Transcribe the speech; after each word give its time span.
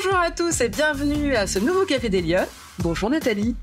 Bonjour 0.00 0.16
à 0.16 0.30
tous 0.30 0.60
et 0.60 0.68
bienvenue 0.68 1.34
à 1.34 1.48
ce 1.48 1.58
nouveau 1.58 1.84
Café 1.84 2.08
des 2.08 2.22
Lyon. 2.22 2.46
Bonjour 2.78 3.10
Nathalie. 3.10 3.56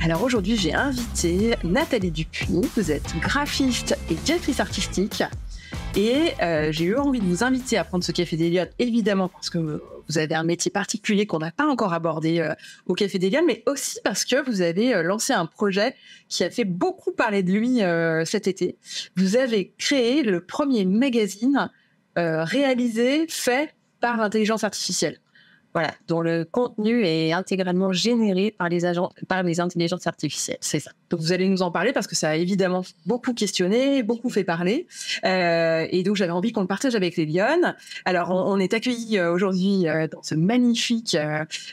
Alors 0.00 0.22
aujourd'hui, 0.22 0.56
j'ai 0.56 0.72
invité 0.72 1.56
Nathalie 1.64 2.12
Dupuis. 2.12 2.60
Vous 2.76 2.92
êtes 2.92 3.12
graphiste 3.18 3.98
et 4.08 4.14
directrice 4.14 4.60
artistique. 4.60 5.24
Et 5.96 6.30
euh, 6.40 6.70
j'ai 6.70 6.84
eu 6.84 6.96
envie 6.96 7.18
de 7.18 7.24
vous 7.24 7.42
inviter 7.42 7.76
à 7.76 7.82
prendre 7.82 8.04
ce 8.04 8.12
Café 8.12 8.36
des 8.36 8.66
évidemment 8.78 9.26
parce 9.26 9.50
que 9.50 9.58
vous 9.58 10.18
avez 10.18 10.36
un 10.36 10.44
métier 10.44 10.70
particulier 10.70 11.26
qu'on 11.26 11.40
n'a 11.40 11.50
pas 11.50 11.66
encore 11.66 11.92
abordé 11.92 12.38
euh, 12.38 12.54
au 12.86 12.94
Café 12.94 13.18
des 13.18 13.36
mais 13.44 13.64
aussi 13.66 13.98
parce 14.04 14.24
que 14.24 14.48
vous 14.48 14.60
avez 14.60 14.94
euh, 14.94 15.02
lancé 15.02 15.32
un 15.32 15.46
projet 15.46 15.96
qui 16.28 16.44
a 16.44 16.50
fait 16.50 16.64
beaucoup 16.64 17.10
parler 17.10 17.42
de 17.42 17.50
lui 17.52 17.80
cet 18.26 18.46
été. 18.46 18.78
Vous 19.16 19.34
avez 19.36 19.74
créé 19.76 20.22
le 20.22 20.40
premier 20.40 20.84
magazine 20.84 21.68
réalisé, 22.16 23.26
fait 23.28 23.75
par 24.00 24.16
l'intelligence 24.16 24.64
artificielle. 24.64 25.18
Voilà, 25.76 25.92
dont 26.08 26.22
le 26.22 26.46
contenu 26.46 27.04
est 27.04 27.34
intégralement 27.34 27.92
généré 27.92 28.50
par 28.50 28.70
les 28.70 28.86
agents, 28.86 29.10
par 29.28 29.42
les 29.42 29.60
intelligences 29.60 30.06
artificielles. 30.06 30.56
C'est 30.62 30.80
ça. 30.80 30.90
Donc 31.10 31.20
vous 31.20 31.32
allez 31.32 31.46
nous 31.50 31.60
en 31.60 31.70
parler 31.70 31.92
parce 31.92 32.06
que 32.06 32.16
ça 32.16 32.30
a 32.30 32.36
évidemment 32.36 32.82
beaucoup 33.04 33.34
questionné, 33.34 34.02
beaucoup 34.02 34.30
fait 34.30 34.42
parler, 34.42 34.86
euh, 35.26 35.86
et 35.90 36.02
donc 36.02 36.16
j'avais 36.16 36.32
envie 36.32 36.52
qu'on 36.52 36.62
le 36.62 36.66
partage 36.66 36.94
avec 36.94 37.18
les 37.18 37.26
Lyonnes. 37.26 37.76
Alors 38.06 38.30
on, 38.30 38.58
est 38.58 38.72
accueillis 38.72 39.18
euh, 39.18 39.30
aujourd'hui 39.30 39.86
euh, 39.86 40.08
dans 40.08 40.22
ce 40.22 40.34
magnifique 40.34 41.14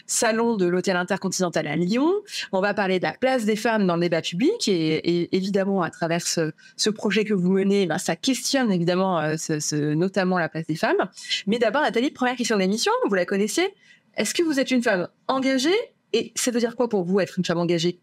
salon 0.05 0.57
de 0.57 0.65
l'hôtel 0.65 0.97
intercontinental 0.97 1.65
à 1.65 1.77
Lyon. 1.77 2.11
On 2.51 2.59
va 2.59 2.73
parler 2.73 2.99
de 2.99 3.05
la 3.05 3.13
place 3.13 3.45
des 3.45 3.55
femmes 3.55 3.87
dans 3.87 3.95
le 3.95 4.01
débat 4.01 4.21
public 4.21 4.67
et, 4.67 5.33
évidemment 5.33 5.81
à 5.81 5.89
travers 5.89 6.27
ce, 6.27 6.89
projet 6.89 7.23
que 7.23 7.33
vous 7.33 7.51
menez, 7.51 7.85
ben, 7.85 7.99
ça 7.99 8.17
questionne 8.17 8.69
évidemment 8.69 9.37
ce, 9.37 9.93
notamment 9.93 10.39
la 10.39 10.49
place 10.49 10.67
des 10.67 10.75
femmes. 10.75 11.09
Mais 11.47 11.57
d'abord 11.57 11.83
Nathalie, 11.83 12.11
première 12.11 12.35
question 12.35 12.57
de 12.57 12.61
l'émission, 12.61 12.91
vous 13.07 13.15
la 13.15 13.25
connaissez? 13.25 13.73
Est-ce 14.15 14.33
que 14.33 14.43
vous 14.43 14.59
êtes 14.59 14.71
une 14.71 14.83
femme 14.83 15.07
engagée 15.27 15.75
et 16.13 16.31
ça 16.35 16.51
veut 16.51 16.59
dire 16.59 16.75
quoi 16.75 16.87
pour 16.89 17.03
vous 17.03 17.19
être 17.19 17.37
une 17.37 17.45
femme 17.45 17.57
engagée? 17.57 17.99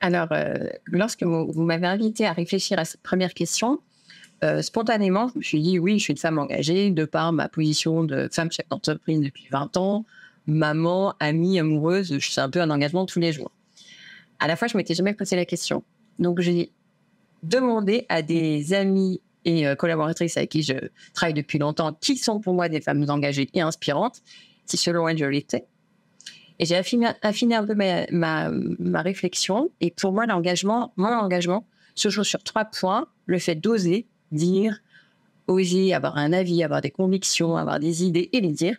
Alors, 0.00 0.28
euh, 0.32 0.54
lorsque 0.86 1.22
vous, 1.24 1.62
m'avez 1.62 1.86
invité 1.86 2.26
à 2.26 2.32
réfléchir 2.32 2.78
à 2.78 2.84
cette 2.84 3.02
première 3.02 3.34
question, 3.34 3.80
euh, 4.44 4.62
spontanément, 4.62 5.28
je 5.34 5.38
me 5.38 5.42
suis 5.42 5.60
dit 5.60 5.78
oui, 5.78 5.98
je 5.98 6.04
suis 6.04 6.12
une 6.12 6.18
femme 6.18 6.38
engagée 6.38 6.90
de 6.90 7.04
par 7.04 7.32
ma 7.32 7.48
position 7.48 8.04
de 8.04 8.28
femme 8.32 8.50
chef 8.50 8.68
d'entreprise 8.68 9.20
depuis 9.20 9.48
20 9.50 9.76
ans, 9.76 10.04
maman, 10.46 11.14
amie, 11.20 11.58
amoureuse, 11.58 12.16
c'est 12.20 12.40
un 12.40 12.48
peu 12.48 12.60
un 12.60 12.70
engagement 12.70 13.04
tous 13.06 13.18
les 13.18 13.32
jours. 13.32 13.50
À 14.38 14.46
la 14.46 14.56
fois, 14.56 14.68
je 14.68 14.76
m'étais 14.76 14.94
jamais 14.94 15.14
posé 15.14 15.34
la 15.36 15.44
question. 15.44 15.82
Donc, 16.18 16.40
j'ai 16.40 16.70
demandé 17.42 18.06
à 18.08 18.22
des 18.22 18.72
amis 18.72 19.20
et 19.44 19.66
euh, 19.66 19.74
collaboratrices 19.74 20.36
avec 20.36 20.50
qui 20.50 20.62
je 20.62 20.74
travaille 21.12 21.34
depuis 21.34 21.58
longtemps, 21.58 21.92
qui 21.92 22.16
sont 22.16 22.40
pour 22.40 22.54
moi 22.54 22.68
des 22.68 22.80
femmes 22.80 23.04
engagées 23.08 23.48
et 23.54 23.60
inspirantes, 23.60 24.22
si 24.68 24.76
selon 24.76 25.08
elle 25.08 25.18
je 25.18 25.24
l'étais. 25.24 25.66
Et 26.58 26.64
j'ai 26.64 26.76
affiné, 26.76 27.54
un 27.54 27.64
peu 27.64 27.74
ma, 27.74 28.06
ma, 28.10 29.02
réflexion. 29.02 29.70
Et 29.80 29.92
pour 29.92 30.12
moi, 30.12 30.26
l'engagement, 30.26 30.92
mon 30.96 31.08
engagement, 31.08 31.64
se 31.94 32.08
joue 32.08 32.24
sur 32.24 32.42
trois 32.42 32.64
points. 32.64 33.06
Le 33.26 33.38
fait 33.38 33.54
d'oser 33.54 34.06
dire, 34.32 34.80
oser 35.46 35.94
avoir 35.94 36.16
un 36.16 36.32
avis, 36.32 36.64
avoir 36.64 36.80
des 36.80 36.90
convictions, 36.90 37.56
avoir 37.56 37.78
des 37.78 38.04
idées 38.04 38.28
et 38.32 38.40
les 38.40 38.52
dire. 38.52 38.76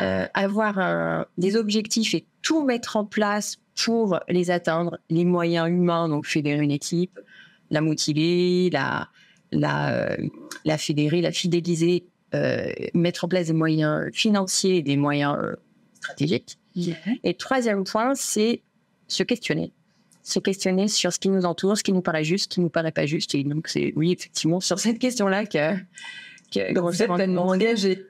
Euh, 0.00 0.26
avoir 0.34 1.26
des 1.38 1.56
objectifs 1.56 2.14
et 2.14 2.26
tout 2.42 2.64
mettre 2.64 2.96
en 2.96 3.04
place 3.04 3.58
pour 3.84 4.18
les 4.28 4.50
atteindre, 4.50 4.98
les 5.08 5.24
moyens 5.24 5.68
humains, 5.68 6.08
donc 6.08 6.26
fédérer 6.26 6.62
une 6.62 6.70
équipe, 6.70 7.18
la 7.70 7.80
motiver, 7.80 8.70
la, 8.70 9.08
la, 9.52 9.92
euh, 9.92 10.76
fédérer, 10.78 11.20
la 11.20 11.32
fidéliser, 11.32 12.04
euh, 12.04 12.15
mettre 12.94 13.24
en 13.24 13.28
place 13.28 13.46
des 13.46 13.52
moyens 13.52 14.10
financiers 14.12 14.76
et 14.76 14.82
des 14.82 14.96
moyens 14.96 15.36
euh, 15.40 15.56
stratégiques. 15.94 16.58
Et 17.24 17.34
troisième 17.34 17.84
point, 17.84 18.14
c'est 18.14 18.62
se 19.08 19.22
questionner. 19.22 19.72
Se 20.22 20.38
questionner 20.38 20.88
sur 20.88 21.12
ce 21.12 21.18
qui 21.18 21.28
nous 21.28 21.44
entoure, 21.44 21.78
ce 21.78 21.82
qui 21.82 21.92
nous 21.92 22.02
paraît 22.02 22.24
juste, 22.24 22.44
ce 22.44 22.48
qui 22.48 22.60
nous 22.60 22.68
paraît 22.68 22.92
pas 22.92 23.06
juste. 23.06 23.34
Et 23.34 23.44
donc, 23.44 23.68
c'est, 23.68 23.92
oui, 23.96 24.12
effectivement, 24.12 24.60
sur 24.60 24.78
cette 24.78 24.98
question-là 24.98 25.46
que, 25.46 25.76
que 26.52 26.78
vous 26.78 27.02
êtes 27.02 27.12
pleinement 27.12 27.46
engagé. 27.46 28.04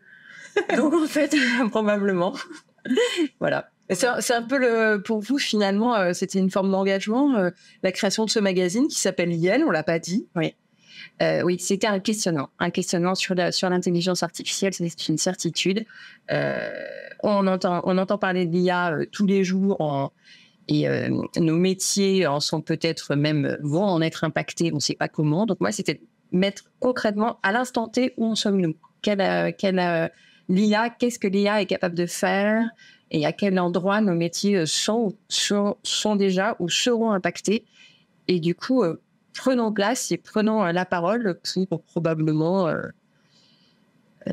donc, 0.77 0.95
en 0.95 1.07
fait, 1.07 1.37
probablement. 1.71 2.35
voilà. 3.39 3.71
C'est 3.91 4.33
un 4.33 4.43
peu 4.43 4.59
le, 4.59 5.01
pour 5.01 5.21
vous 5.21 5.39
finalement, 5.39 6.13
c'était 6.13 6.41
une 6.41 6.51
forme 6.51 6.73
d'engagement, 6.73 7.53
la 7.85 7.93
création 7.93 8.25
de 8.25 8.31
ce 8.31 8.41
magazine 8.41 8.89
qui 8.89 8.99
s'appelle 8.99 9.33
Yel, 9.33 9.63
on 9.63 9.71
l'a 9.71 9.85
pas 9.85 10.01
dit. 10.01 10.27
Oui. 10.35 10.57
Euh, 11.23 11.43
oui, 11.43 11.59
c'était 11.59 11.87
un 11.87 12.01
questionnement, 12.01 12.51
un 12.59 12.71
questionnement 12.71 13.15
sur 13.15 13.35
sur 13.51 13.71
l'intelligence 13.71 14.23
artificielle, 14.23 14.73
c'est 14.73 15.09
une 15.09 15.19
certitude. 15.19 15.85
Euh, 16.31 16.71
on 17.23 17.47
entend 17.47 17.81
on 17.85 17.99
entend 17.99 18.19
parler 18.19 18.47
de 18.47 18.53
l'IA 18.53 18.93
euh, 18.93 19.07
tous 19.11 19.27
les 19.27 19.45
jours 19.45 20.13
et 20.69 20.89
nos 21.37 21.57
métiers 21.57 22.27
en 22.27 22.41
sont 22.41 22.61
peut-être 22.61 23.15
même 23.15 23.57
vont 23.63 23.85
en 23.85 24.03
être 24.03 24.25
impactés, 24.25 24.73
on 24.73 24.77
ne 24.77 24.81
sait 24.81 24.97
pas 24.97 25.07
comment. 25.07 25.47
Donc 25.47 25.61
moi, 25.61 25.71
c'était 25.71 26.01
mettre 26.33 26.65
concrètement 26.81 27.39
à 27.45 27.53
l'instant 27.53 27.87
T 27.87 28.15
où 28.17 28.27
en 28.27 28.35
sommes-nous, 28.35 28.75
quelle, 29.01 29.55
quelle 29.57 30.11
l'IA, 30.49 30.91
qu'est-ce 30.91 31.21
que 31.21 31.29
l'IA 31.29 31.63
est 31.63 31.67
capable 31.67 31.95
de 31.95 32.07
faire? 32.07 32.65
Et 33.13 33.25
à 33.25 33.33
quel 33.33 33.61
endroit 33.61 34.01
nos 34.01 34.15
métiers 34.15 34.67
sont, 34.67 35.15
sont, 35.29 35.77
sont 35.85 36.17
déjà 36.17 36.57
ou 36.59 36.69
seront 36.69 37.13
impactés? 37.13 37.65
Et 38.27 38.41
du 38.41 38.57
coup, 38.57 38.83
prenons 39.37 39.73
place 39.73 40.11
et 40.11 40.17
prenons 40.17 40.65
euh, 40.65 40.73
la 40.73 40.85
parole 40.85 41.39
pour 41.69 41.83
probablement 41.83 42.69
euh, 42.69 42.83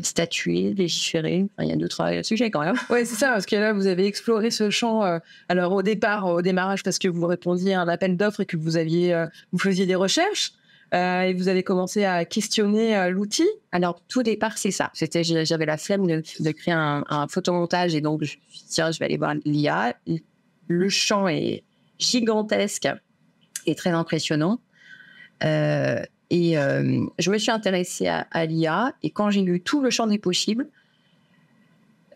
statuer, 0.01 0.73
légiférer. 0.73 1.45
il 1.59 1.67
y 1.67 1.71
a 1.71 1.75
d'autres 1.75 2.21
sujets 2.23 2.49
quand 2.49 2.61
même. 2.61 2.75
Oui, 2.89 3.05
c'est 3.05 3.15
ça, 3.15 3.29
parce 3.29 3.45
que 3.45 3.55
là, 3.55 3.73
vous 3.73 3.85
avez 3.85 4.07
exploré 4.07 4.49
ce 4.49 4.69
champ. 4.69 5.03
Euh, 5.03 5.19
alors, 5.49 5.73
au 5.73 5.83
départ, 5.83 6.25
au 6.25 6.41
démarrage, 6.41 6.83
parce 6.83 6.97
que 6.97 7.07
vous 7.07 7.27
répondiez 7.27 7.73
à 7.73 7.81
un 7.81 7.87
appel 7.87 8.17
d'offres 8.17 8.41
et 8.41 8.45
que 8.45 8.57
vous 8.57 8.77
aviez, 8.77 9.25
vous 9.51 9.59
faisiez 9.59 9.85
des 9.85 9.95
recherches. 9.95 10.53
et 10.93 11.33
vous 11.35 11.47
avez 11.47 11.61
commencé 11.61 12.05
à 12.05 12.25
questionner 12.25 13.09
l'outil. 13.11 13.47
Alors, 13.71 14.01
tout 14.07 14.23
départ, 14.23 14.57
c'est 14.57 14.71
ça. 14.71 14.89
C'était, 14.93 15.23
j'avais 15.23 15.65
la 15.65 15.77
flemme 15.77 16.07
de, 16.07 16.51
créer 16.51 16.73
un, 16.73 17.03
un, 17.09 17.27
photomontage 17.27 17.93
et 17.93 18.01
donc 18.01 18.23
je 18.23 18.37
me 18.37 18.41
suis 18.49 18.61
dit, 18.61 18.69
tiens, 18.69 18.91
je 18.91 18.97
vais 18.97 19.05
aller 19.05 19.17
voir 19.17 19.35
l'IA. 19.45 19.95
Le 20.67 20.89
champ 20.89 21.27
est 21.27 21.63
gigantesque 21.99 22.87
et 23.67 23.75
très 23.75 23.91
impressionnant. 23.91 24.59
Euh, 25.43 26.03
et 26.29 26.57
euh, 26.57 27.05
je 27.19 27.31
me 27.31 27.37
suis 27.37 27.51
intéressée 27.51 28.07
à, 28.07 28.45
l'IA 28.45 28.93
et 29.03 29.11
quand 29.11 29.29
j'ai 29.29 29.41
lu 29.41 29.61
tout 29.61 29.81
le 29.81 29.89
champ 29.89 30.07
des 30.07 30.17
possibles, 30.17 30.67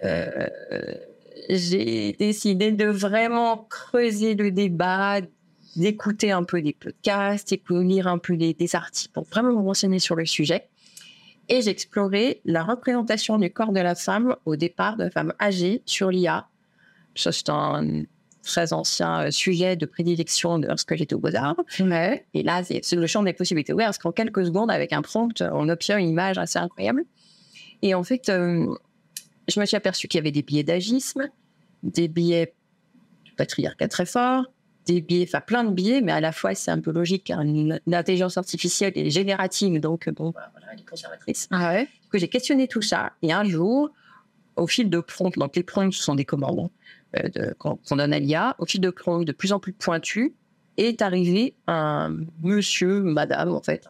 euh, 0.04 0.48
j'ai 1.50 2.14
décidé 2.14 2.72
de 2.72 2.86
vraiment 2.86 3.68
creuser 3.70 4.34
le 4.36 4.52
débat, 4.52 5.22
d'écouter 5.76 6.32
un 6.32 6.44
peu 6.44 6.62
des 6.62 6.74
podcasts, 6.74 7.52
et 7.52 7.62
de 7.70 7.80
lire 7.80 8.08
un 8.08 8.18
peu 8.18 8.38
des, 8.38 8.56
articles 8.76 9.14
pour 9.14 9.26
vraiment 9.26 9.54
me 9.54 9.62
renseigner 9.62 10.00
sur 10.00 10.16
le 10.16 10.26
sujet. 10.26 10.68
Et 11.50 11.62
j'ai 11.62 11.70
exploré 11.70 12.42
la 12.44 12.64
représentation 12.64 13.38
du 13.38 13.52
corps 13.52 13.72
de 13.72 13.80
la 13.80 13.96
femme 13.96 14.36
au 14.46 14.56
départ 14.56 14.98
de 14.98 15.10
femmes 15.10 15.34
âgées 15.40 15.82
sur 15.86 16.10
l'IA. 16.10 16.48
Ça, 17.16 17.32
c'est 17.32 17.50
un 17.50 18.04
très 18.48 18.74
ancien 18.74 19.26
euh, 19.28 19.32
sujet 19.32 19.76
de 19.76 19.86
prédilection 19.86 20.58
de 20.58 20.68
lorsque 20.68 20.96
j'étais 20.96 21.14
au 21.14 21.20
Beaux-Arts. 21.20 21.58
Et 22.34 22.44
là, 22.44 22.64
c'est 22.64 22.94
le 22.94 23.08
champ 23.08 23.22
des 23.22 23.34
possibilités 23.34 23.74
ouvert 23.74 23.88
parce 23.88 24.00
qu'en 24.00 24.12
quelques 24.12 24.46
secondes, 24.46 24.72
avec 24.72 24.94
un 24.94 25.02
prompt, 25.02 25.42
on 25.42 25.70
obtient 25.70 25.98
une 25.98 26.10
image 26.10 26.38
assez 26.38 26.58
incroyable. 26.58 27.04
Et 27.82 27.94
en 27.94 28.04
fait, 28.04 28.30
euh, 28.30 28.66
je 29.48 29.60
me 29.60 29.66
suis 29.66 29.78
aperçue 29.78 30.08
qu'il 30.08 30.18
y 30.18 30.22
avait 30.22 30.32
des 30.32 30.42
biais 30.42 30.64
d'agisme, 30.64 31.30
des 31.84 32.08
biais 32.08 32.54
du 33.24 33.34
patriarcat 33.34 33.88
très 33.88 34.06
fort, 34.06 34.46
des 34.88 35.02
biais, 35.02 35.26
enfin 35.28 35.42
plein 35.42 35.64
de 35.64 35.72
biais, 35.72 36.02
mais 36.02 36.12
à 36.12 36.22
la 36.22 36.32
fois 36.32 36.56
c'est 36.56 36.72
un 36.72 36.80
peu 36.80 36.92
logique 36.92 37.26
car 37.26 37.44
l'intelligence 37.86 38.38
artificielle 38.38 38.94
est 38.96 39.10
générative, 39.10 39.80
donc 39.80 40.10
bon, 40.10 40.32
bah, 40.32 40.50
voilà, 40.54 40.68
elle 40.74 40.80
est 40.80 40.90
conservatrice. 40.90 41.48
Ah 41.52 41.74
ouais. 41.74 41.88
j'ai 42.14 42.28
questionné 42.28 42.68
tout 42.68 42.82
ça 42.82 43.12
et 43.22 43.32
un 43.32 43.44
jour, 43.44 43.92
au 44.56 44.66
fil 44.66 44.90
de 44.90 45.00
prompts, 45.00 45.38
donc 45.38 45.56
les 45.56 45.64
prompts 45.64 45.94
sont 45.94 46.16
des 46.16 46.26
commandes, 46.26 46.70
euh, 47.16 47.54
qu'on 47.58 47.96
donne 47.96 48.14
à 48.14 48.20
l'IA, 48.20 48.56
au 48.60 48.66
fil 48.66 48.82
de 48.82 48.90
prompt 48.90 49.24
de 49.24 49.32
plus 49.32 49.54
en 49.54 49.60
plus 49.60 49.74
pointu, 49.74 50.36
est 50.78 51.02
arrivé 51.02 51.56
un 51.68 52.16
monsieur, 52.44 53.02
madame 53.02 53.54
en 53.54 53.62
fait, 53.62 53.88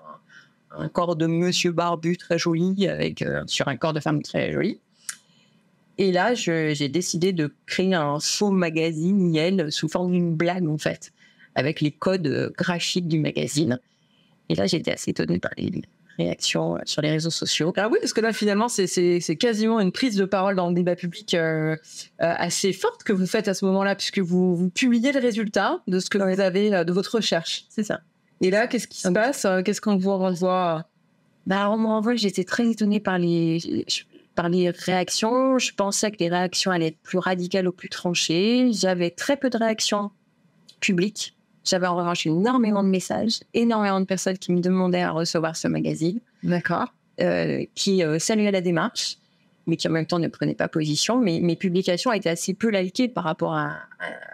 un, 0.72 0.88
corps 0.88 1.16
de 1.16 1.26
monsieur 1.26 1.72
barbu 1.72 2.18
très 2.18 2.38
joli 2.38 2.88
avec 2.88 3.22
euh, 3.22 3.44
sur 3.48 3.68
un 3.68 3.76
corps 3.76 3.94
de 3.94 4.00
femme 4.00 4.22
très 4.22 4.52
joli. 4.52 4.80
Et 5.98 6.12
là, 6.12 6.36
j'ai 6.36 6.90
décidé 6.90 7.34
de 7.34 7.52
créer 7.66 7.96
un 7.96 8.20
faux 8.20 8.52
magazine 8.52 9.34
Yel 9.34 9.72
sous 9.72 9.88
forme 9.88 10.12
d'une 10.12 10.36
blague 10.36 10.68
en 10.68 10.78
fait, 10.78 11.12
avec 11.56 11.82
les 11.82 11.92
codes 11.92 12.54
graphiques 12.56 13.08
du 13.08 13.20
magazine. 13.20 13.80
Et 14.50 14.56
là, 14.56 14.68
j'étais 14.68 14.92
assez 14.92 15.10
étonnée 15.10 15.40
par 15.40 15.52
les, 15.58 15.82
réactions 16.18 16.76
euh, 16.76 16.80
sur 16.86 17.02
les 17.02 17.12
réseaux 17.12 17.30
sociaux. 17.30 17.74
Ah 17.78 17.90
oui, 17.92 17.98
parce 18.02 18.14
que 18.14 18.22
là, 18.22 18.34
finalement, 18.34 18.68
c'est 18.68 19.38
quasiment 19.40 19.80
une 19.80 19.92
prise 19.92 20.16
de 20.16 20.26
parole 20.26 20.56
dans 20.56 20.70
le 20.70 20.74
débat 20.74 20.96
public 20.96 21.34
euh, 21.34 21.76
euh, 21.76 21.76
assez 22.18 22.74
forte 22.74 23.04
que 23.04 23.14
vous 23.14 23.26
faites 23.26 23.48
à 23.48 23.54
ce 23.54 23.66
moment-là, 23.66 23.96
puisque 23.96 24.20
vous, 24.20 24.56
vous, 24.56 24.70
publiez 24.70 25.12
le 25.12 25.20
résultat 25.20 25.82
de 25.88 26.00
ce 26.00 26.10
que 26.10 26.18
vous 26.18 26.40
avez, 26.40 26.84
de 26.84 26.92
votre 26.92 27.16
recherche. 27.16 27.66
C'est 27.70 27.84
ça. 27.84 28.02
Et 28.42 28.52
là, 28.52 28.68
qu'est-ce 28.68 28.88
qui 28.88 29.00
se 29.00 29.10
passe 29.10 29.48
Qu'est-ce 29.66 29.82
qu'on 29.82 29.98
vous 29.98 30.16
renvoie? 30.16 30.86
Bah, 31.46 31.70
On 31.70 31.78
me 31.78 31.88
renvoie, 31.88 32.16
j'étais 32.16 32.44
très 32.44 32.70
étonnée 32.70 33.00
par 33.00 33.18
les... 33.18 33.86
par 34.36 34.50
les 34.50 34.70
réactions, 34.70 35.58
je 35.58 35.74
pensais 35.74 36.12
que 36.12 36.18
les 36.20 36.30
réactions 36.30 36.72
allaient 36.72 36.88
être 36.88 37.02
plus 37.02 37.18
radicales 37.18 37.68
ou 37.68 37.72
plus 37.72 37.90
tranchées. 37.90 38.70
J'avais 38.74 39.10
très 39.10 39.38
peu 39.38 39.50
de 39.50 39.58
réactions 39.58 40.12
publiques. 40.80 41.37
J'avais 41.68 41.88
en 41.88 41.96
revanche 41.96 42.26
énormément 42.26 42.84
de 42.84 42.90
messages, 42.90 43.40
énormément 43.54 44.00
de 44.00 44.06
personnes 44.06 44.38
qui 44.38 44.52
me 44.52 44.62
demandaient 44.62 45.02
à 45.02 45.12
recevoir 45.12 45.56
ce 45.56 45.68
magazine. 45.68 46.20
D'accord. 46.44 46.94
Euh, 47.20 47.66
qui 47.76 48.04
euh, 48.04 48.20
saluaient 48.20 48.52
la 48.52 48.62
démarche, 48.62 49.18
mais 49.66 49.76
qui 49.76 49.88
en 49.88 49.92
même 49.92 50.06
temps 50.06 50.20
ne 50.20 50.28
prenaient 50.28 50.56
pas 50.56 50.68
position. 50.68 51.20
Mais 51.20 51.40
mes 51.42 51.56
publications 51.56 52.14
étaient 52.14 52.30
assez 52.30 52.54
peu 52.54 52.70
likées 52.70 53.10
par 53.10 53.26
rapport 53.26 53.54
à, 53.54 53.80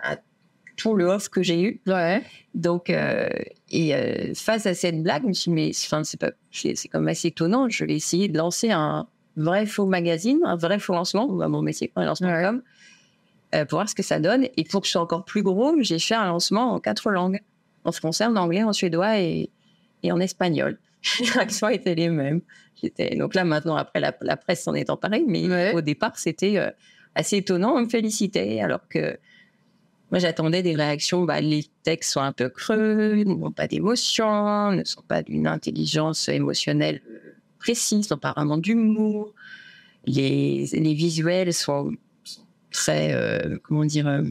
à, 0.04 0.18
tout 0.76 0.96
le 0.96 1.06
off 1.06 1.30
que 1.30 1.42
j'ai 1.42 1.62
eu. 1.62 1.82
Ouais. 1.88 2.22
Donc, 2.54 2.90
euh, 2.90 3.30
et 3.72 4.34
face 4.36 4.66
à 4.66 4.74
cette 4.74 5.02
blague, 5.02 5.24
je 5.24 5.28
me 5.28 5.34
suis 5.34 5.50
dit, 5.52 5.56
mais 5.56 5.72
enfin, 5.86 6.04
c'est 6.04 6.20
pas, 6.20 6.32
c'est 6.52 6.76
c'est 6.76 6.88
quand 6.88 7.00
même 7.00 7.10
assez 7.10 7.30
étonnant. 7.30 7.70
Je 7.70 7.86
vais 7.86 7.96
essayer 7.96 8.28
de 8.28 8.38
lancer 8.38 8.72
un 8.72 9.08
vrai 9.38 9.66
faux 9.66 9.86
magazine, 9.86 10.40
un 10.46 10.56
vrai 10.56 10.80
faux 10.80 10.94
lancement, 10.94 11.26
ou 11.26 11.42
à 11.42 11.48
mon 11.48 11.62
métier, 11.62 11.92
un 11.96 12.06
lancement 12.06 12.30
Ouais. 12.30 12.60
Pour 13.66 13.78
voir 13.78 13.90
ce 13.90 13.96
que 13.96 14.04
ça 14.04 14.20
donne. 14.20 14.48
Et 14.58 14.64
pour 14.64 14.82
que 14.82 14.88
ce 14.88 14.94
soit 14.94 15.02
encore 15.02 15.26
plus 15.26 15.44
gros, 15.44 15.76
j'ai 15.82 16.00
fait 16.00 16.16
un 16.16 16.26
lancement 16.28 16.74
en 16.74 16.80
quatre 16.80 17.10
langues, 17.12 17.40
en 17.84 17.92
français, 17.92 18.26
en 18.26 18.36
anglais, 18.36 18.64
en 18.64 18.74
suédois 18.74 19.20
et, 19.20 19.50
et 20.04 20.12
en 20.12 20.20
espagnol. 20.20 20.78
Les 21.20 21.26
réactions 21.30 21.68
étaient 21.70 21.96
les 21.96 22.10
mêmes. 22.10 22.42
Donc 23.18 23.36
là, 23.36 23.44
maintenant, 23.44 23.76
après, 23.76 24.00
la, 24.00 24.14
la 24.22 24.38
presse 24.38 24.64
s'en 24.64 24.74
est 24.74 24.90
emparée, 24.90 25.24
mais 25.28 25.48
Ouais. 25.48 25.74
au 25.74 25.82
départ, 25.82 26.18
c'était 26.18 26.58
euh, 26.58 26.70
assez 27.16 27.38
étonnant. 27.38 27.76
On 27.76 27.82
me 27.82 27.90
félicitait, 27.90 28.60
alors 28.62 28.88
que 28.90 29.18
moi, 30.12 30.20
j'attendais 30.20 30.62
des 30.64 30.76
réactions. 30.76 31.24
Bah, 31.24 31.42
les 31.42 31.66
textes 31.84 32.12
sont 32.14 32.22
un 32.22 32.32
peu 32.34 32.50
creux, 32.50 33.24
n'ont 33.26 33.52
pas 33.52 33.68
d'émotion, 33.68 34.72
ne 34.72 34.84
sont 34.84 35.02
pas 35.02 35.24
d'une 35.24 35.48
intelligence 35.48 36.28
émotionnelle 36.30 37.02
euh, 37.10 37.34
précise, 37.60 38.10
n'ont 38.12 38.18
pas 38.18 38.32
vraiment 38.34 38.58
d'humour. 38.58 39.34
Les, 40.06 40.66
les 40.74 40.94
visuels 40.94 41.54
sont 41.54 41.94
très, 42.74 43.14
euh, 43.14 43.58
comment 43.64 43.86
dire, 43.86 44.08
euh, 44.08 44.24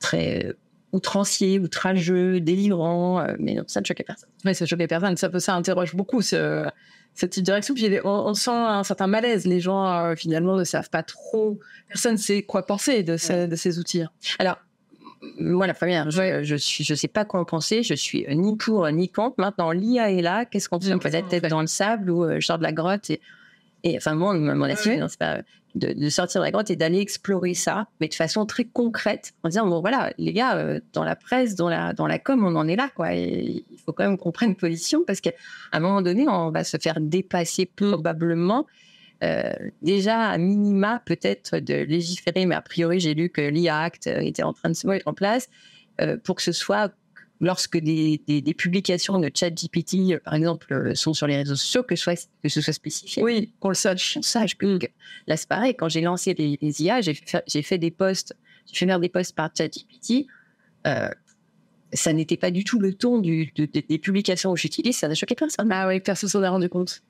très 0.00 0.46
euh, 0.46 0.52
outranciers, 0.92 1.58
outrageux, 1.60 2.40
délivrants. 2.40 3.20
euh, 3.20 3.34
mais 3.38 3.54
non, 3.54 3.64
ça 3.66 3.80
ne 3.80 3.86
choquait 3.86 4.04
personne. 4.04 4.28
Ouais, 4.44 4.54
ça 4.54 4.66
choque 4.66 4.78
les 4.80 4.86
personnes. 4.88 5.16
Ça, 5.16 5.30
ça 5.38 5.54
interroge 5.54 5.94
beaucoup 5.94 6.22
ce, 6.22 6.66
cette 7.14 7.38
direction. 7.38 7.74
Puis 7.74 7.88
on, 8.04 8.08
on 8.08 8.34
sent 8.34 8.50
un 8.50 8.82
certain 8.84 9.06
malaise. 9.06 9.46
Les 9.46 9.60
gens, 9.60 9.86
euh, 9.86 10.14
finalement, 10.16 10.56
ne 10.56 10.64
savent 10.64 10.90
pas 10.90 11.02
trop. 11.02 11.58
Personne 11.88 12.12
ne 12.14 12.18
sait 12.18 12.42
quoi 12.42 12.66
penser 12.66 13.02
de, 13.02 13.16
ces, 13.16 13.46
de 13.48 13.56
ces 13.56 13.78
outils. 13.78 14.02
Alors, 14.38 14.58
moi, 15.40 15.66
la 15.66 15.72
première, 15.74 16.10
je, 16.10 16.42
je 16.42 16.54
suis, 16.56 16.84
je 16.84 16.94
sais 16.94 17.08
pas 17.08 17.24
quoi 17.24 17.40
en 17.40 17.44
penser. 17.46 17.82
Je 17.82 17.94
suis 17.94 18.26
ni 18.34 18.56
pour 18.56 18.86
ni 18.90 19.08
contre. 19.08 19.36
Maintenant, 19.38 19.72
l'IA 19.72 20.10
est 20.10 20.20
là. 20.22 20.44
Qu'est-ce 20.44 20.68
qu'on 20.68 20.78
fait? 20.80 20.92
On 20.92 20.98
peut 20.98 21.08
être 21.14 21.48
dans 21.48 21.62
le 21.62 21.66
sable 21.66 22.10
ou 22.10 22.24
euh, 22.24 22.40
je 22.40 22.46
sors 22.46 22.58
de 22.58 22.62
la 22.62 22.72
grotte 22.72 23.08
et, 23.10 23.20
et 23.84 23.96
enfin 23.96 24.14
moi, 24.14 24.34
mon 24.34 24.60
Ouais. 24.62 24.96
non, 24.98 25.08
c'est 25.08 25.18
pas 25.18 25.40
de, 25.74 26.08
sortir 26.08 26.40
de 26.40 26.44
la 26.44 26.50
grotte 26.50 26.70
et 26.70 26.76
d'aller 26.76 27.00
explorer 27.00 27.54
ça, 27.54 27.88
mais 28.00 28.08
de 28.08 28.14
façon 28.14 28.46
très 28.46 28.64
concrète, 28.64 29.34
en 29.42 29.48
disant 29.48 29.66
bon 29.66 29.80
voilà, 29.80 30.12
les 30.18 30.32
gars, 30.32 30.56
euh, 30.56 30.80
dans 30.92 31.04
la 31.04 31.16
presse, 31.16 31.54
dans 31.54 31.68
la 31.68 31.92
dans 31.92 32.06
la 32.06 32.18
com, 32.18 32.44
on 32.44 32.54
en 32.56 32.68
est 32.68 32.76
là 32.76 32.90
quoi. 32.94 33.12
Il 33.12 33.64
faut 33.84 33.92
quand 33.92 34.04
même 34.04 34.18
qu'on 34.18 34.32
prenne 34.32 34.54
position 34.54 35.02
parce 35.06 35.20
qu'à 35.20 35.32
un 35.72 35.80
moment 35.80 36.02
donné, 36.02 36.28
on 36.28 36.50
va 36.50 36.64
se 36.64 36.76
faire 36.76 37.00
dépasser 37.00 37.66
probablement. 37.66 38.66
Euh, 39.22 39.52
déjà 39.80 40.28
à 40.28 40.38
minima 40.38 41.00
peut-être 41.06 41.58
de 41.58 41.74
légiférer, 41.74 42.46
mais 42.46 42.54
a 42.56 42.62
priori 42.62 43.00
j'ai 43.00 43.14
lu 43.14 43.30
que 43.30 43.40
l'IA 43.40 43.80
Act 43.80 44.06
euh, 44.06 44.20
était 44.20 44.42
en 44.42 44.52
train 44.52 44.68
de 44.68 44.74
se 44.74 44.86
mettre 44.86 45.08
en 45.08 45.14
place 45.14 45.48
pour 46.24 46.34
que 46.34 46.42
ce 46.42 46.50
soit 46.50 46.92
lorsque 47.44 47.76
des, 47.78 48.20
des, 48.26 48.40
des 48.40 48.54
publications 48.54 49.18
de 49.18 49.30
ChatGPT, 49.32 49.94
euh, 50.12 50.18
par 50.24 50.34
exemple, 50.34 50.72
euh, 50.72 50.94
sont 50.94 51.14
sur 51.14 51.26
les 51.26 51.36
réseaux 51.36 51.54
sociaux, 51.56 51.82
que, 51.82 51.94
soit, 51.96 52.28
que 52.42 52.48
ce 52.48 52.60
soit 52.60 52.72
spécifié. 52.72 53.22
Oui, 53.22 53.52
qu'on 53.60 53.68
le 53.68 53.74
sache. 53.74 54.16
On 54.18 54.22
sache 54.22 54.56
que, 54.56 54.78
que- 54.78 54.86
là 55.26 55.36
c'est 55.36 55.48
pareil, 55.48 55.74
quand 55.76 55.88
j'ai 55.88 56.00
lancé 56.00 56.34
les, 56.34 56.58
les 56.60 56.82
IA, 56.82 57.00
j'ai 57.00 57.14
fait, 57.14 57.42
j'ai 57.46 57.62
fait 57.62 57.78
des 57.78 57.90
posts, 57.90 58.34
j'ai 58.66 58.76
fait 58.78 58.86
faire 58.86 59.00
des 59.00 59.08
posts 59.08 59.34
par 59.34 59.50
ChatGPT. 59.56 60.26
Euh, 60.86 61.08
ça 61.92 62.12
n'était 62.12 62.36
pas 62.36 62.50
du 62.50 62.64
tout 62.64 62.80
le 62.80 62.92
ton 62.94 63.18
du, 63.18 63.52
de- 63.54 63.66
de- 63.66 63.82
des 63.88 63.98
publications 63.98 64.52
que 64.52 64.58
j'utilise, 64.60 64.96
ça 64.98 65.06
n'a 65.06 65.14
choqué 65.14 65.34
personne. 65.36 65.70
Ah 65.70 65.86
oui, 65.86 66.00
personne 66.00 66.28
s'en 66.28 66.42
est 66.42 66.48
rendu 66.48 66.68
compte. 66.68 67.02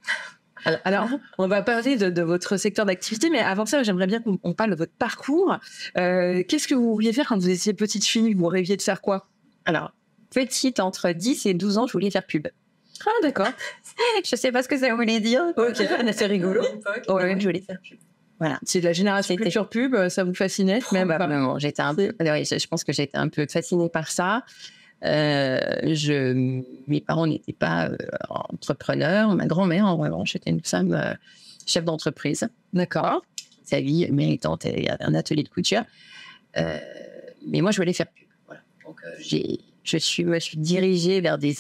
Alors, 0.66 0.81
alors, 0.84 1.08
on 1.38 1.46
va 1.48 1.62
parler 1.62 1.96
de, 1.96 2.08
de 2.10 2.22
votre 2.22 2.56
secteur 2.56 2.86
d'activité, 2.86 3.28
mais 3.28 3.38
avant 3.40 3.66
ça, 3.66 3.82
j'aimerais 3.82 4.06
bien 4.06 4.20
qu'on 4.20 4.38
on 4.42 4.52
parle 4.54 4.70
de 4.70 4.76
votre 4.76 4.92
parcours. 4.92 5.58
Euh, 5.98 6.42
Qu'est-ce 6.48 6.66
que 6.69 6.75
vous 6.75 6.92
vouliez 6.94 7.12
faire 7.12 7.26
quand 7.28 7.36
vous 7.38 7.50
étiez 7.50 7.75
petite 7.75 8.04
fille? 8.06 8.32
Vous 8.34 8.46
rêviez 8.46 8.76
de 8.76 8.82
faire 8.82 9.00
quoi? 9.02 9.28
Alors, 9.66 9.92
petite, 10.34 10.81
entre 10.81 11.10
10 11.10 11.46
et 11.46 11.54
12 11.54 11.78
ans, 11.78 11.86
je 11.86 11.92
voulais 11.92 12.10
faire 12.10 12.26
pub. 12.26 12.48
Ah, 13.06 13.10
d'accord. 13.22 13.48
Je 14.25 14.36
sais 14.36 14.52
pas 14.52 14.62
ce 14.62 14.69
que 14.69 14.78
ça 14.78 14.94
voulait 14.94 15.20
dire. 15.20 15.42
Ok, 15.56 15.76
c'est 16.12 16.26
rigolo. 16.26 16.62
Ouais, 17.08 17.38
je 17.38 17.46
voulais 17.46 17.60
faire 17.60 17.78
pub. 17.81 17.98
Voilà. 18.38 18.58
C'est 18.64 18.81
de 18.81 18.84
la 18.84 18.92
génération 18.92 19.36
culture 19.36 19.69
pub, 19.69 20.08
ça 20.08 20.25
vous 20.25 20.34
fascinait 20.34 20.81
même 20.92 21.08
pas. 21.08 21.16
Probablement. 21.16 21.58
J'étais 21.58 21.82
un 21.82 21.94
peu, 21.94 22.12
oui, 22.20 22.44
je, 22.44 22.58
je 22.58 22.66
pense 22.66 22.84
que 22.84 22.92
j'étais 22.92 23.16
un 23.16 23.28
peu 23.28 23.46
fascinée 23.48 23.88
par 23.88 24.08
ça. 24.08 24.44
Euh, 25.04 25.58
je, 25.92 26.32
mes 26.86 27.00
parents 27.00 27.26
n'étaient 27.26 27.52
pas 27.52 27.88
euh, 27.88 27.96
entrepreneurs. 28.28 29.34
Ma 29.34 29.46
grand-mère, 29.46 29.86
en 29.86 29.96
revanche, 29.96 30.34
était 30.36 30.50
une 30.50 30.64
femme 30.64 30.92
euh, 30.94 31.14
chef 31.66 31.84
d'entreprise. 31.84 32.48
D'accord. 32.72 33.22
Sa 33.64 33.81
vie 33.81 34.10
méritante, 34.10 34.64
elle 34.64 34.90
avait 34.90 35.04
un 35.04 35.14
atelier 35.14 35.42
de 35.42 35.48
couture. 35.48 35.82
Euh, 36.56 36.78
mais 37.46 37.60
moi, 37.60 37.70
je 37.70 37.76
voulais 37.76 37.92
faire 37.92 38.06
pub. 38.06 38.28
Voilà. 38.46 38.62
Donc, 38.84 38.96
euh, 39.04 39.10
j'ai, 39.20 39.60
je 39.84 39.98
suis, 39.98 40.25
me 40.25 40.40
suis 40.40 40.56
dirigée 40.58 41.20
vers 41.20 41.38
des, 41.38 41.56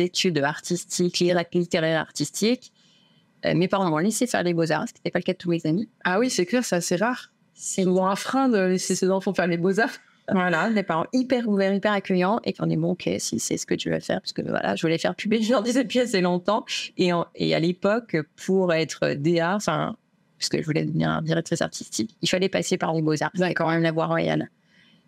études 0.00 0.38
artistiques, 0.38 1.22
littéraires 1.52 2.00
artistiques. 2.00 2.72
Euh, 3.44 3.54
mes 3.54 3.68
parents 3.68 3.88
m'ont 3.90 3.98
laissé 3.98 4.26
faire 4.26 4.42
les 4.42 4.54
beaux-arts, 4.54 4.88
ce 4.88 4.94
qui 4.94 5.00
n'était 5.00 5.10
pas 5.10 5.18
le 5.18 5.24
cas 5.24 5.32
de 5.34 5.38
tous 5.38 5.50
mes 5.50 5.64
amis. 5.66 5.88
Ah 6.02 6.18
oui, 6.18 6.30
c'est 6.30 6.46
clair, 6.46 6.64
c'est 6.64 6.76
assez 6.76 6.96
rare. 6.96 7.32
C'est 7.54 7.84
souvent 7.84 8.08
un 8.08 8.16
frein 8.16 8.48
de 8.48 8.58
laisser 8.58 8.94
ses 8.94 9.10
enfants 9.10 9.34
faire 9.34 9.46
les 9.46 9.58
beaux-arts. 9.58 9.90
Voilà, 10.32 10.70
des 10.70 10.82
parents 10.82 11.06
hyper 11.12 11.48
ouverts, 11.48 11.72
hyper 11.72 11.92
accueillants, 11.92 12.40
et 12.42 12.52
qu'on 12.52 12.68
est 12.68 12.76
bon, 12.76 12.90
ok, 12.94 13.08
si 13.18 13.38
c'est 13.38 13.56
ce 13.56 13.64
que 13.64 13.76
tu 13.76 13.90
veux 13.90 14.00
faire, 14.00 14.20
parce 14.20 14.32
que 14.32 14.42
voilà, 14.42 14.74
je 14.74 14.82
voulais 14.82 14.98
faire 14.98 15.14
pub, 15.14 15.32
et 15.32 15.40
je 15.40 15.52
leur 15.52 15.62
disais 15.62 15.84
depuis 15.84 16.00
assez 16.00 16.20
longtemps. 16.20 16.64
Et, 16.96 17.12
en- 17.12 17.26
et 17.36 17.54
à 17.54 17.60
l'époque, 17.60 18.16
pour 18.44 18.74
être 18.74 19.14
DA, 19.14 19.54
enfin, 19.54 19.96
parce 20.36 20.48
que 20.48 20.60
je 20.60 20.66
voulais 20.66 20.84
devenir 20.84 21.22
directrice 21.22 21.62
artistique, 21.62 22.16
il 22.22 22.28
fallait 22.28 22.48
passer 22.48 22.76
par 22.76 22.92
les 22.92 23.02
beaux-arts. 23.02 23.30
Il 23.34 23.38
fallait 23.38 23.54
quand 23.54 23.70
même 23.70 23.84
la 23.84 23.92
voie 23.92 24.06
royale 24.06 24.50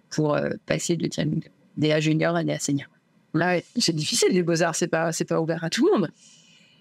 pour 0.08 0.36
euh, 0.36 0.50
passer 0.66 0.96
de 0.96 1.08
DA 1.78 2.00
junior 2.00 2.36
à 2.36 2.44
DA 2.44 2.58
senior. 2.58 2.88
Là, 3.34 3.48
ouais, 3.48 3.64
c'est 3.78 3.94
difficile 3.94 4.28
les 4.32 4.42
beaux-arts, 4.42 4.74
c'est 4.74 4.88
pas, 4.88 5.12
c'est 5.12 5.24
pas 5.24 5.40
ouvert 5.40 5.64
à 5.64 5.70
tout 5.70 5.86
le 5.86 5.98
monde. 5.98 6.10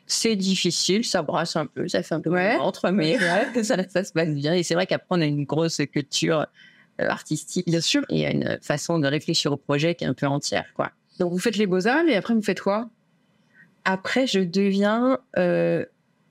C'est 0.05 0.35
difficile, 0.35 1.03
ça 1.05 1.21
brasse 1.21 1.55
un 1.55 1.65
peu, 1.65 1.87
ça 1.87 2.01
fait 2.03 2.15
un 2.15 2.21
peu 2.21 2.29
Ouais. 2.29 2.57
ventre, 2.57 2.89
mais 2.91 3.17
ça, 3.63 3.77
ça 3.89 4.03
se 4.03 4.11
passe 4.13 4.29
bien. 4.33 4.53
Et 4.53 4.63
c'est 4.63 4.73
vrai 4.73 4.87
qu'après, 4.87 5.07
on 5.11 5.21
a 5.21 5.25
une 5.25 5.43
grosse 5.45 5.81
culture 5.91 6.45
euh, 7.01 7.09
artistique. 7.09 7.65
Bien 7.67 7.81
sûr. 7.81 8.03
Et 8.09 8.25
une 8.25 8.57
façon 8.61 8.99
de 8.99 9.07
réfléchir 9.07 9.51
au 9.51 9.57
projet 9.57 9.95
qui 9.95 10.03
est 10.03 10.07
un 10.07 10.13
peu 10.13 10.25
entière, 10.25 10.65
quoi. 10.73 10.91
Donc 11.19 11.31
vous 11.31 11.39
faites 11.39 11.57
les 11.57 11.67
beaux-arts 11.67 12.05
et 12.07 12.15
après 12.15 12.33
vous 12.33 12.41
faites 12.41 12.61
quoi? 12.61 12.89
Après, 13.85 14.27
je 14.27 14.39
deviens, 14.39 15.17
euh, 15.37 15.83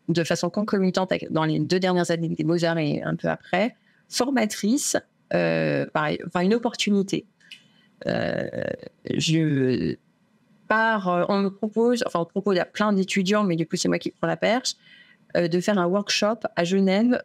de 0.09 0.25
façon 0.25 0.49
concomitante 0.51 1.13
dans 1.31 1.45
les 1.45 1.59
deux 1.59 1.81
dernières 1.81 2.11
années 2.11 2.29
des 2.29 2.45
Beaux-Arts 2.45 2.79
et 2.79 3.03
un 3.03 3.17
peu 3.17 3.29
après, 3.29 3.75
formatrice, 4.09 4.97
euh, 5.35 5.85
enfin 5.95 6.41
une 6.43 6.55
opportunité. 6.55 7.25
Euh, 8.07 8.49
je 9.15 9.39
euh, 9.39 11.25
on 11.29 11.39
me 11.39 11.49
propose, 11.49 12.03
enfin 12.07 12.21
on 12.21 12.25
propose 12.25 12.59
à 12.59 12.65
plein 12.65 12.93
d'étudiants, 12.93 13.45
mais 13.45 13.57
du 13.57 13.67
coup 13.67 13.77
c'est 13.77 13.89
moi 13.89 13.99
qui 13.99 14.11
prends 14.11 14.27
la 14.27 14.37
perche, 14.37 14.75
euh, 15.37 15.49
de 15.49 15.61
faire 15.61 15.79
un 15.79 15.87
workshop 15.87 16.41
à 16.57 16.65
Genève 16.65 17.23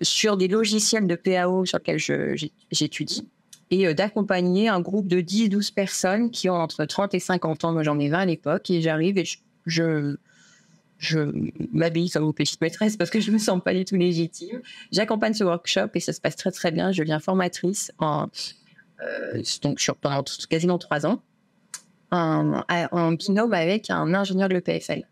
sur 0.00 0.36
des 0.36 0.48
logiciels 0.48 1.06
de 1.06 1.14
PAO 1.14 1.64
sur 1.64 1.78
lesquels 1.78 2.36
j'étudie 2.72 3.28
et 3.70 3.94
d'accompagner 3.94 4.68
un 4.68 4.80
groupe 4.80 5.06
de 5.06 5.20
10-12 5.20 5.72
personnes 5.72 6.30
qui 6.30 6.50
ont 6.50 6.56
entre 6.56 6.84
30 6.84 7.14
et 7.14 7.20
50 7.20 7.64
ans. 7.64 7.72
Moi, 7.72 7.84
j'en 7.84 7.98
ai 7.98 8.08
20 8.08 8.18
à 8.18 8.26
l'époque 8.26 8.68
et 8.68 8.82
j'arrive 8.82 9.16
et 9.16 9.24
je, 9.64 10.16
je 11.02 11.18
m'habille 11.72 12.08
comme 12.10 12.24
une 12.24 12.32
petite 12.32 12.60
maîtresse 12.60 12.96
parce 12.96 13.10
que 13.10 13.18
je 13.20 13.30
me 13.32 13.38
sens 13.38 13.60
pas 13.64 13.74
du 13.74 13.84
tout 13.84 13.96
légitime. 13.96 14.60
J'accompagne 14.92 15.34
ce 15.34 15.42
workshop 15.44 15.88
et 15.94 16.00
ça 16.00 16.12
se 16.12 16.20
passe 16.20 16.36
très 16.36 16.52
très 16.52 16.70
bien. 16.70 16.92
Je 16.92 17.02
deviens 17.02 17.18
formatrice 17.18 17.90
en, 17.98 18.28
euh, 19.02 19.42
donc 19.62 19.80
sur, 19.80 19.96
pendant 19.96 20.22
quasiment 20.48 20.78
trois 20.78 21.04
ans 21.04 21.20
en, 22.12 22.62
en 22.92 23.12
binôme 23.12 23.52
avec 23.52 23.90
un 23.90 24.14
ingénieur 24.14 24.48
de 24.48 24.54
l'EPFL. 24.54 25.02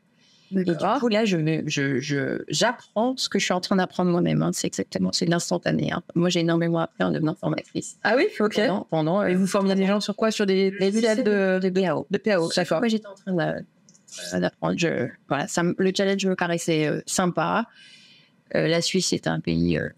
Et 0.53 0.65
du 0.65 0.75
coup, 0.99 1.09
là, 1.09 1.25
je, 1.25 1.39
je, 2.01 2.43
j'apprends 2.49 3.17
ce 3.17 3.29
que 3.29 3.39
je 3.39 3.45
suis 3.45 3.53
en 3.55 3.61
train 3.61 3.77
d'apprendre 3.77 4.11
moi-même. 4.11 4.43
hein. 4.43 4.51
C'est 4.53 4.67
exactement, 4.67 5.11
c'est 5.13 5.25
de 5.27 5.31
l'instantané. 5.31 5.93
hein. 5.93 6.03
Moi, 6.17 6.29
j'ai 6.29 6.41
énormément 6.41 6.81
appris 6.81 7.05
en 7.05 7.13
devenant 7.13 7.37
formatrice. 7.37 7.99
Ah 8.03 8.15
oui, 8.17 8.27
ok. 8.41 8.57
Pendant, 8.57 8.87
pendant 8.91 9.23
Et 9.25 9.35
euh, 9.35 9.39
vous 9.39 9.47
formiez 9.47 9.77
des 9.77 9.87
gens 9.87 10.01
sur 10.01 10.17
quoi? 10.17 10.33
Sur 10.33 10.47
des 10.47 10.73
logiciels 10.73 11.23
de, 11.23 11.61
de, 11.63 11.69
de 11.69 11.69
PAO, 12.19 12.51
d'accord. 12.57 12.79
Moi, 12.81 12.89
j'étais 12.89 13.07
en 13.07 13.15
train 13.15 13.33
de- 13.33 13.41
euh, 13.41 13.61
d'apprendre. 14.41 14.79
Je, 14.79 15.09
voilà, 15.29 15.47
ça, 15.49 15.63
me- 15.63 15.75
le 15.79 15.93
challenge 15.97 16.25
me 16.27 16.35
paraissait 16.37 16.87
euh, 16.87 17.01
sympa. 17.07 17.67
Euh, 18.55 18.67
la 18.69 18.81
Suisse 18.83 19.13
est 19.13 19.27
un 19.27 19.41
pays 19.41 19.79
euh, 19.79 19.89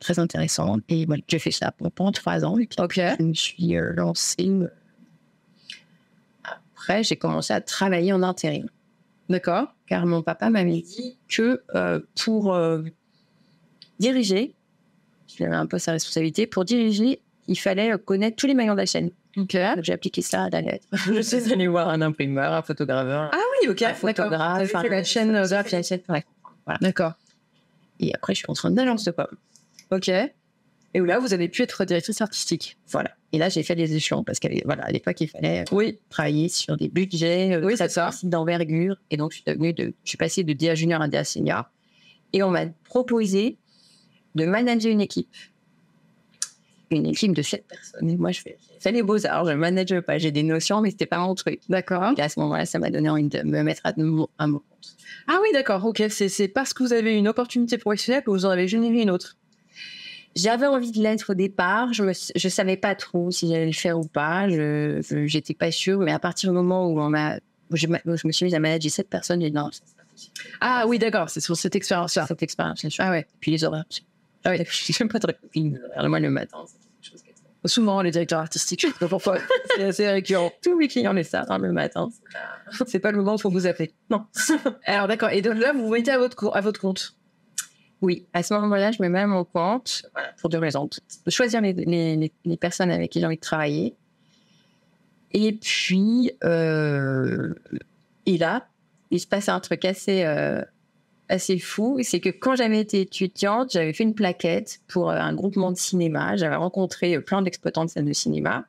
très 0.00 0.18
intéressant. 0.18 0.78
Et 0.88 1.06
voilà, 1.06 1.22
j'ai 1.28 1.38
fait 1.38 1.50
ça 1.50 1.72
pendant- 1.72 2.12
trois 2.12 2.44
ans. 2.44 2.58
Et 2.58 2.66
puis, 2.66 2.76
Ok. 2.80 3.00
je 3.18 3.22
me 3.22 3.34
suis 3.34 3.76
euh, 3.76 3.92
lancée. 3.94 4.48
euh, 4.48 4.68
Après, 6.74 7.02
j'ai 7.04 7.16
commencé 7.16 7.52
à 7.52 7.60
travailler 7.60 8.12
en 8.12 8.22
intérim. 8.22 8.68
D'accord. 9.28 9.72
car 9.86 10.06
mon 10.06 10.22
papa 10.22 10.50
m'avait 10.50 10.80
dit 10.82 11.16
que 11.28 11.62
euh, 11.76 12.00
pour 12.24 12.52
euh, 12.54 12.82
diriger, 14.00 14.54
je 15.36 15.44
avais 15.44 15.54
un 15.54 15.66
peu 15.66 15.78
sa 15.78 15.92
responsabilité, 15.92 16.48
pour 16.48 16.64
diriger, 16.64 17.20
il 17.46 17.56
fallait 17.56 17.92
euh, 17.92 17.98
connaître 17.98 18.36
tous 18.36 18.46
les 18.48 18.54
maillons 18.54 18.72
de 18.72 18.78
la 18.78 18.86
chaîne. 18.86 19.10
Ok. 19.36 19.54
Donc 19.56 19.84
j'ai 19.84 19.92
appliqué 19.92 20.22
ça 20.22 20.44
à 20.44 20.50
la 20.50 20.60
lettre. 20.62 20.86
je 20.92 21.20
suis 21.20 21.52
allée 21.52 21.68
voir 21.68 21.88
un 21.88 22.00
imprimeur, 22.02 22.52
un 22.52 22.62
photograveur, 22.62 23.30
Ah 23.32 23.38
oui, 23.62 23.68
ok. 23.68 23.82
un 23.82 23.94
photographe, 23.94 24.74
un 24.74 24.82
la 24.82 25.04
chaîne 25.04 25.34
euh, 25.34 25.46
de 25.46 25.72
la 25.72 25.82
chaîne, 25.82 26.00
ouais. 26.08 26.24
D'accord. 26.80 27.12
Et 28.00 28.14
après, 28.14 28.34
je 28.34 28.38
suis 28.38 28.46
rentrée 28.46 28.68
en 28.68 28.76
agence 28.76 29.04
de 29.04 29.10
com. 29.10 29.26
Ok. 29.90 30.08
Et 30.92 31.00
où 31.00 31.04
là, 31.04 31.18
vous 31.20 31.32
avez 31.34 31.48
pu 31.48 31.62
être 31.62 31.84
directrice 31.84 32.20
artistique. 32.20 32.76
Voilà. 32.88 33.10
Et 33.32 33.38
là, 33.38 33.48
j'ai 33.48 33.62
fait 33.62 33.76
les 33.76 33.94
échelons 33.94 34.24
parce 34.24 34.40
qu'à 34.40 34.48
voilà, 34.64 34.84
à 34.84 34.90
l'époque, 34.90 35.20
il 35.20 35.28
fallait 35.28 35.64
Oui. 35.70 35.98
travailler 36.08 36.48
sur 36.48 36.76
des 36.76 36.88
budgets 36.88 37.52
euh, 37.54 37.64
Oui, 37.64 37.76
d'envergure. 38.24 38.96
Et 39.10 39.16
donc, 39.16 39.30
je 39.30 39.36
suis 39.36 39.44
devenue 39.46 39.72
de, 39.72 39.94
je 40.04 40.08
suis 40.08 40.18
passée 40.18 40.42
de 40.42 40.52
DA 40.52 40.74
junior 40.74 41.00
à 41.00 41.06
DA 41.08 41.22
senior. 41.22 41.64
Et 42.32 42.42
on 42.42 42.50
m'a 42.50 42.66
proposé 42.84 43.56
de 44.34 44.46
manager 44.46 44.90
une 44.90 45.00
équipe. 45.00 45.28
Une 46.90 47.06
équipe 47.06 47.34
de 47.34 47.42
sept 47.42 47.64
personnes. 47.68 48.10
Et 48.10 48.16
moi, 48.16 48.32
je 48.32 48.40
fais, 48.40 48.56
les 48.90 49.02
beaux-arts, 49.02 49.44
je 49.46 49.50
ne 49.52 49.56
manage 49.56 50.00
pas. 50.00 50.18
J'ai 50.18 50.32
des 50.32 50.42
notions, 50.42 50.80
mais 50.80 50.90
c'était 50.90 51.06
pas 51.06 51.18
mon 51.18 51.36
truc. 51.36 51.60
D'accord. 51.68 52.12
Et 52.16 52.20
à 52.20 52.28
ce 52.28 52.40
moment-là, 52.40 52.66
ça 52.66 52.80
m'a 52.80 52.90
donné 52.90 53.08
envie 53.08 53.28
de 53.28 53.42
me 53.42 53.62
mettre 53.62 53.82
à 53.84 53.92
nouveau 53.96 54.28
à 54.38 54.48
mon 54.48 54.58
compte. 54.58 54.96
Ah 55.28 55.38
oui, 55.40 55.48
d'accord. 55.52 55.84
Ok. 55.84 56.02
C'est 56.08 56.48
parce 56.48 56.72
que 56.72 56.82
vous 56.82 56.92
avez 56.92 57.16
une 57.16 57.28
opportunité 57.28 57.78
professionnelle 57.78 58.24
que 58.24 58.30
vous 58.30 58.44
en 58.44 58.50
avez 58.50 58.66
généré 58.66 59.02
une 59.02 59.10
autre. 59.10 59.36
J'avais 60.34 60.66
envie 60.66 60.90
de 60.90 61.00
l'être 61.00 61.30
au 61.30 61.34
départ. 61.34 61.92
Je 61.92 62.02
ne 62.02 62.12
je 62.34 62.48
savais 62.48 62.76
pas 62.76 62.96
trop 62.96 63.30
si 63.30 63.48
j'allais 63.48 63.66
le 63.66 63.72
faire 63.72 63.96
ou 63.98 64.06
pas. 64.06 64.48
Je 64.48 65.36
n'étais 65.36 65.54
pas 65.54 65.70
sûre. 65.70 66.00
Mais 66.00 66.12
à 66.12 66.18
partir 66.18 66.50
du 66.50 66.56
moment 66.56 66.88
où 66.88 67.00
on 67.00 67.08
m'a, 67.08 67.36
où 67.70 67.76
je, 67.76 67.86
me 67.86 68.32
suis 68.32 68.44
mise 68.44 68.54
à 68.54 68.58
manager 68.58 68.90
sept 68.90 69.08
personnes, 69.08 69.40
j'ai 69.40 69.50
dit 69.50 69.56
non. 69.56 69.70
Ah 70.60 70.86
oui, 70.88 70.98
d'accord. 70.98 71.30
C'est 71.30 71.40
sur 71.40 71.56
cette 71.56 71.76
expérience-là. 71.76 72.26
Cette 72.26 72.42
expérience, 72.42 72.80
c'est 72.80 72.90
sûr. 72.90 73.04
Ah 73.06 73.10
ouais. 73.10 73.26
Puis 73.38 73.52
les 73.52 73.62
horaires. 73.62 73.84
c'est- 73.88 74.02
Ah 74.44 74.50
oui. 74.52 74.58
Je 74.66 75.02
n'aime 75.02 75.08
pas 75.10 75.18
très 75.18 75.36
les 75.54 75.72
horaires. 75.76 76.08
Moi, 76.08 76.20
le 76.20 76.30
matin, 76.30 76.58
c'est 76.66 76.78
quelque 76.78 77.10
chose 77.12 77.22
que- 77.22 77.68
Souvent, 77.68 78.00
les 78.00 78.10
directeurs 78.10 78.40
artistiques, 78.40 78.80
je 78.80 78.86
sais 78.86 78.92
pas 78.98 79.08
pourquoi. 79.08 79.38
c'est 79.76 79.84
assez 79.84 80.08
récurrent. 80.08 80.50
Tous 80.62 80.76
mes 80.76 80.88
clients 80.88 81.12
le 81.12 81.22
savent, 81.22 81.46
hein, 81.50 81.58
le 81.58 81.72
matin. 81.72 82.08
c'est 82.86 82.98
pas- 83.00 83.10
le 83.12 83.18
moment 83.18 83.32
où 83.32 83.36
il 83.36 83.40
faut 83.42 83.50
vous 83.50 83.66
appeler. 83.66 83.92
Non. 84.08 84.24
Alors 84.86 85.08
d'accord. 85.08 85.28
Et 85.30 85.42
donc 85.42 85.58
là, 85.58 85.72
vous 85.74 85.82
vous 85.86 85.92
mettez 85.92 86.10
à 86.10 86.18
votre, 86.18 86.56
à 86.56 86.60
votre 86.62 86.80
compte. 86.80 87.14
Oui, 88.02 88.24
à 88.32 88.42
ce 88.42 88.54
moment-là, 88.54 88.92
je 88.92 89.02
me 89.02 89.08
mets 89.10 89.20
à 89.20 89.26
mon 89.26 89.44
compte 89.44 90.04
voilà, 90.14 90.28
pour 90.40 90.48
deux 90.48 90.56
raisons. 90.58 90.88
De 91.26 91.30
choisir 91.30 91.60
les, 91.60 91.74
les- 91.74 92.16
les- 92.16 92.32
les 92.46 92.56
personnes 92.56 92.90
avec 92.90 93.10
qui 93.10 93.20
j'ai 93.20 93.26
envie 93.26 93.36
de 93.36 93.40
travailler. 93.42 93.94
Et 95.32 95.52
puis, 95.52 96.32
euh, 96.42 97.52
et 98.24 98.38
là, 98.38 98.66
il 99.10 99.20
se 99.20 99.26
passe 99.26 99.50
un 99.50 99.60
truc 99.60 99.84
assez, 99.84 100.24
euh, 100.24 100.62
assez 101.30 101.58
fou. 101.58 101.98
C'est 102.02 102.20
que 102.20 102.28
quand 102.28 102.56
j'avais 102.56 102.80
été 102.80 103.00
étudiante, 103.00 103.72
j'avais 103.72 103.92
fait 103.92 104.04
une 104.04 104.14
plaquette 104.14 104.80
pour 104.88 105.10
euh, 105.10 105.14
un 105.14 105.34
groupement 105.34 105.70
de 105.70 105.76
cinéma. 105.76 106.36
J'avais 106.36 106.56
rencontré 106.56 107.16
euh, 107.16 107.20
plein 107.20 107.42
d'exploitants 107.42 107.84
de 107.84 107.90
salles 107.90 108.04
de 108.04 108.12
cinéma. 108.12 108.64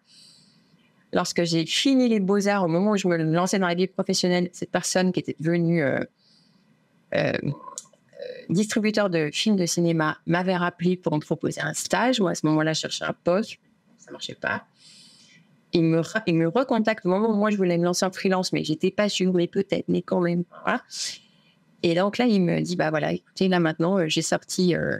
Lorsque 1.13 1.43
j'ai 1.43 1.65
fini 1.65 2.07
les 2.07 2.19
beaux-arts, 2.19 2.63
au 2.63 2.67
moment 2.67 2.91
où 2.91 2.97
je 2.97 3.07
me 3.07 3.17
lançais 3.17 3.59
dans 3.59 3.67
la 3.67 3.75
vie 3.75 3.87
professionnelle, 3.87 4.49
cette 4.53 4.71
personne 4.71 5.11
qui 5.11 5.19
était 5.19 5.35
devenue 5.39 5.83
euh, 5.83 7.33
distributeur 8.49 9.09
de 9.09 9.29
films 9.33 9.57
de 9.57 9.65
cinéma 9.65 10.17
m'avait 10.25 10.55
rappelé 10.55 10.95
pour 10.95 11.13
me 11.13 11.19
proposer 11.19 11.59
un 11.59 11.73
stage. 11.73 12.21
Moi, 12.21 12.31
à 12.31 12.35
ce 12.35 12.45
moment-là, 12.45 12.71
je 12.71 12.81
cherchais 12.81 13.03
un 13.03 13.15
poste. 13.25 13.57
Ça 13.97 14.11
marchait 14.11 14.35
pas. 14.35 14.63
Il 15.73 15.83
me, 15.83 16.01
il 16.27 16.35
me 16.35 16.47
recontacte 16.47 17.05
au 17.05 17.09
moment 17.09 17.29
où 17.29 17.35
moi, 17.35 17.49
je 17.49 17.57
voulais 17.57 17.77
me 17.77 17.83
lancer 17.83 18.05
en 18.05 18.11
freelance, 18.11 18.53
mais 18.53 18.63
j'étais 18.63 18.91
pas 18.91 19.09
sûre, 19.09 19.33
mais 19.33 19.47
peut-être, 19.47 19.89
mais 19.89 20.01
quand 20.01 20.21
même. 20.21 20.43
Voilà. 20.63 20.81
Et 21.83 21.95
donc 21.95 22.17
là, 22.17 22.25
il 22.25 22.41
me 22.41 22.61
dit, 22.61 22.75
bah 22.75 22.89
voilà, 22.89 23.13
écoutez, 23.13 23.47
là 23.47 23.59
maintenant, 23.59 23.97
euh, 23.97 24.07
j'ai 24.07 24.21
sorti 24.21 24.75
euh, 24.75 24.97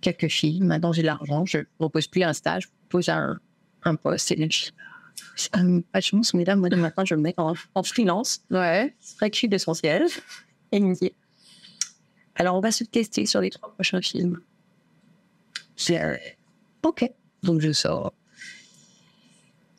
quelques 0.00 0.28
films. 0.28 0.66
Maintenant, 0.66 0.92
j'ai 0.92 1.02
de 1.02 1.06
l'argent. 1.06 1.44
Je 1.44 1.58
ne 1.58 1.64
propose 1.78 2.06
plus 2.06 2.22
un 2.22 2.32
stage, 2.32 2.64
je 2.64 2.68
propose 2.88 3.08
un, 3.08 3.38
un 3.84 3.94
poste. 3.96 4.32
Et 4.32 4.36
là, 4.36 4.46
je 4.50 4.66
dis, 4.66 4.72
c'est 5.36 5.50
pas 5.50 5.98
de 6.00 6.04
chance, 6.04 6.34
mais 6.34 6.44
là, 6.44 6.56
moi, 6.56 6.68
de 6.68 6.76
maintenant, 6.76 7.04
je 7.04 7.14
me 7.14 7.22
mets 7.22 7.34
en, 7.36 7.54
en 7.74 7.82
freelance. 7.82 8.42
Ouais. 8.50 8.94
C'est 9.00 9.18
vrai 9.18 9.30
que 9.30 9.36
je 9.36 9.38
suis 9.38 9.48
de 9.48 9.58
son. 9.58 9.72
Et 9.72 10.00
il 10.72 10.84
me 10.84 10.94
dit 10.94 11.12
Alors, 12.34 12.56
on 12.56 12.60
va 12.60 12.72
se 12.72 12.84
tester 12.84 13.26
sur 13.26 13.40
les 13.40 13.50
trois 13.50 13.72
prochains 13.72 14.00
films. 14.00 14.40
J'ai 15.76 16.00
euh, 16.00 16.16
OK. 16.82 17.10
Donc, 17.42 17.60
je 17.60 17.72
sors. 17.72 18.12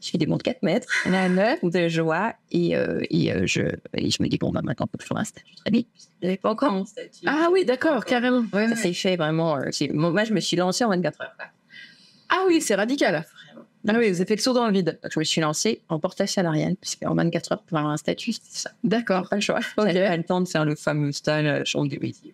Je 0.01 0.09
fais 0.09 0.17
des 0.17 0.25
monts 0.25 0.37
de 0.37 0.43
4 0.43 0.63
mètres, 0.63 0.87
la 1.05 1.29
neuf 1.29 1.59
de 1.63 1.87
joie, 1.87 2.33
et, 2.51 2.75
euh, 2.75 3.01
et, 3.11 3.31
euh, 3.31 3.43
je, 3.45 3.61
et 3.95 4.09
je 4.09 4.21
me 4.23 4.27
dis 4.27 4.37
Bon, 4.37 4.51
bah, 4.51 4.61
maintenant, 4.63 4.87
il 4.87 4.91
faut 4.91 4.97
que 4.97 5.03
je 5.03 5.07
fasse 5.07 5.17
un 5.19 5.23
statut 5.23 5.55
très 5.55 5.71
vite. 5.71 5.87
Je 6.21 6.25
n'avais 6.27 6.37
pas 6.37 6.49
encore 6.49 6.71
mon 6.71 6.85
statut. 6.85 7.23
Ah 7.27 7.49
oui, 7.51 7.65
d'accord, 7.65 8.03
carrément. 8.03 8.43
Ouais, 8.51 8.67
Ça 8.69 8.75
s'est 8.75 8.93
fait 8.93 9.15
vraiment. 9.15 9.57
euh, 9.57 9.69
moi, 9.93 10.23
je 10.23 10.33
me 10.33 10.39
suis 10.39 10.57
lancée 10.57 10.83
en 10.83 10.89
24 10.89 11.21
heures. 11.21 11.35
Ah 12.29 12.43
oui, 12.47 12.61
c'est 12.61 12.75
radical. 12.75 13.25
Ah 13.87 13.93
oui, 13.97 14.09
vous 14.09 14.17
avez 14.17 14.25
fait 14.25 14.35
le 14.35 14.41
saut 14.41 14.53
dans 14.53 14.67
le 14.67 14.73
vide. 14.73 14.99
Donc, 15.03 15.11
je 15.11 15.19
me 15.19 15.23
suis 15.23 15.41
lancée 15.41 15.81
en 15.89 15.99
portage 15.99 16.29
salarial, 16.29 16.75
puisqu'en 16.79 17.15
24 17.15 17.51
heures, 17.51 17.63
pour 17.63 17.77
avoir 17.77 17.93
un 17.93 17.97
statut, 17.97 18.31
c'était 18.31 18.45
ça. 18.51 18.71
D'accord. 18.83 19.27
Pas 19.29 19.35
le 19.37 19.41
choix. 19.41 19.59
J'avais 19.77 20.07
pas 20.07 20.17
le 20.17 20.23
temps 20.23 20.39
de 20.41 20.47
faire 20.47 20.65
le 20.65 20.75
fameux 20.75 21.11
stage, 21.11 21.45
euh, 21.45 21.61
chambre 21.65 21.87
des 21.89 21.97
métiers. 21.99 22.33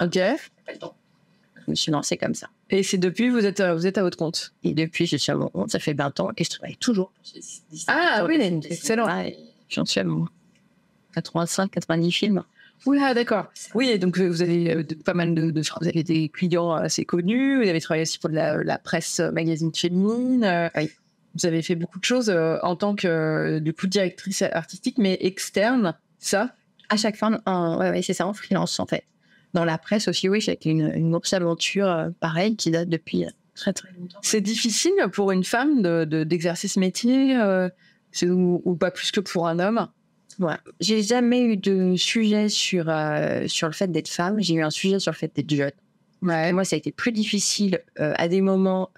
Ok. 0.00 0.14
pas 0.14 0.72
le 0.72 0.78
temps. 0.78 0.94
Je 1.66 1.70
me 1.70 1.74
suis 1.76 1.92
lancée 1.92 2.16
comme 2.16 2.34
ça. 2.34 2.48
Et 2.70 2.82
c'est 2.82 2.98
depuis, 2.98 3.28
vous 3.28 3.44
êtes, 3.46 3.60
euh, 3.60 3.74
vous 3.74 3.86
êtes 3.86 3.98
à 3.98 4.02
votre 4.02 4.16
compte? 4.16 4.52
Et 4.64 4.72
depuis, 4.74 5.06
je 5.06 5.16
suis 5.16 5.30
à 5.32 5.36
mon 5.36 5.48
compte, 5.48 5.70
ça 5.70 5.78
fait 5.78 5.92
20 5.94 6.18
ans 6.20 6.30
et 6.36 6.44
je 6.44 6.50
travaille 6.50 6.76
toujours. 6.76 7.12
Ah 7.86 8.24
oui, 8.26 8.38
excellent. 8.70 9.06
J'en 9.68 9.84
suis 9.84 10.00
à 10.00 10.04
mon 10.04 10.26
85, 11.14 11.70
90 11.70 12.12
films. 12.12 12.42
Oui, 12.86 12.98
ah, 13.02 13.12
d'accord. 13.12 13.46
Oui, 13.74 13.98
donc 13.98 14.18
vous 14.18 14.40
avez 14.42 14.74
euh, 14.74 14.82
de- 14.82 14.94
pas 14.94 15.12
mal 15.12 15.34
de, 15.34 15.50
de- 15.50 15.62
vous 15.80 15.88
avez 15.88 16.02
des 16.02 16.28
clients 16.30 16.72
assez 16.72 17.04
connus. 17.04 17.62
Vous 17.62 17.68
avez 17.68 17.80
travaillé 17.80 18.02
aussi 18.02 18.18
pour 18.18 18.30
de 18.30 18.34
la, 18.36 18.62
la 18.62 18.78
presse 18.78 19.20
euh, 19.20 19.30
magazine 19.30 19.74
féminine. 19.74 20.44
euh, 20.44 20.68
Oui. 20.76 20.90
Vous 21.34 21.46
avez 21.46 21.62
fait 21.62 21.74
beaucoup 21.76 21.98
de 22.00 22.04
choses 22.04 22.28
euh, 22.30 22.56
en 22.62 22.74
tant 22.76 22.96
que 22.96 23.06
euh, 23.06 23.60
du 23.60 23.72
coup 23.74 23.86
directrice 23.86 24.42
artistique, 24.42 24.96
mais 24.98 25.16
externe. 25.20 25.94
Ça? 26.18 26.54
À 26.88 26.96
chaque 26.96 27.16
fois, 27.16 27.30
ouais, 27.78 28.02
c'est 28.02 28.14
ça, 28.14 28.26
en 28.26 28.32
freelance 28.32 28.80
en 28.80 28.86
fait. 28.86 29.04
Dans 29.54 29.64
la 29.64 29.78
presse 29.78 30.06
aussi, 30.08 30.28
oui, 30.28 30.40
j'ai 30.40 30.58
une, 30.64 30.92
une 30.94 31.10
grosse 31.10 31.32
aventure 31.32 31.86
euh, 31.88 32.10
pareille 32.20 32.56
qui 32.56 32.70
date 32.70 32.88
depuis 32.88 33.24
euh, 33.24 33.30
très 33.54 33.72
très 33.72 33.88
longtemps. 33.98 34.18
C'est 34.22 34.40
difficile 34.40 34.92
pour 35.12 35.32
une 35.32 35.44
femme 35.44 35.82
de- 35.82 36.04
de- 36.04 36.24
d'exercer 36.24 36.68
ce 36.68 36.78
métier, 36.78 37.36
euh, 37.36 37.68
ou, 38.22 38.62
ou 38.64 38.74
pas 38.76 38.90
plus 38.90 39.10
que 39.10 39.20
pour 39.20 39.48
un 39.48 39.58
homme? 39.58 39.88
Ouais. 40.38 40.54
J'ai 40.80 41.02
jamais 41.02 41.42
eu 41.42 41.56
de 41.56 41.96
sujet 41.96 42.48
sur, 42.48 42.86
euh, 42.88 43.46
sur 43.48 43.66
le 43.66 43.72
fait 43.74 43.90
d'être 43.90 44.08
femme, 44.08 44.36
j'ai 44.40 44.54
eu 44.54 44.62
un 44.62 44.70
sujet 44.70 44.98
sur 45.00 45.12
le 45.12 45.16
fait 45.16 45.32
d'être 45.34 45.50
jeune. 45.52 45.72
Ouais. 46.22 46.52
Moi, 46.52 46.64
ça 46.64 46.76
a 46.76 46.78
été 46.78 46.92
plus 46.92 47.12
difficile 47.12 47.80
à 47.96 48.28
des 48.28 48.40
moments 48.40 48.90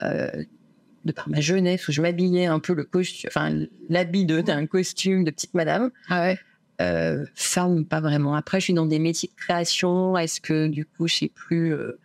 de 1.04 1.12
par 1.12 1.28
ma 1.28 1.40
jeunesse 1.40 1.88
où 1.88 1.92
je 1.92 2.00
m'habillais 2.00 2.47
un 2.47 2.61
peu 2.61 2.75
le 2.75 2.85
costume, 2.85 3.28
enfin 3.32 3.64
l'habit 3.88 4.25
de- 4.25 4.40
d'un 4.40 4.66
costume 4.66 5.25
de 5.25 5.30
petite 5.32 5.54
madame. 5.54 5.90
Ah 6.09 6.23
ouais. 6.23 6.38
Euh, 6.82 7.24
femme, 7.34 7.84
pas 7.84 8.00
vraiment. 8.00 8.34
Après, 8.34 8.58
je 8.60 8.64
suis 8.64 8.74
dans 8.74 8.86
des 8.86 8.98
métiers 8.98 9.28
de 9.28 9.40
création. 9.40 10.16
Est-ce 10.18 10.40
que 10.40 10.66
du 10.68 10.84
coup, 10.84 11.06
je 11.06 11.14
sais 11.14 11.28
plus. 11.28 11.72
euh, 11.74 11.98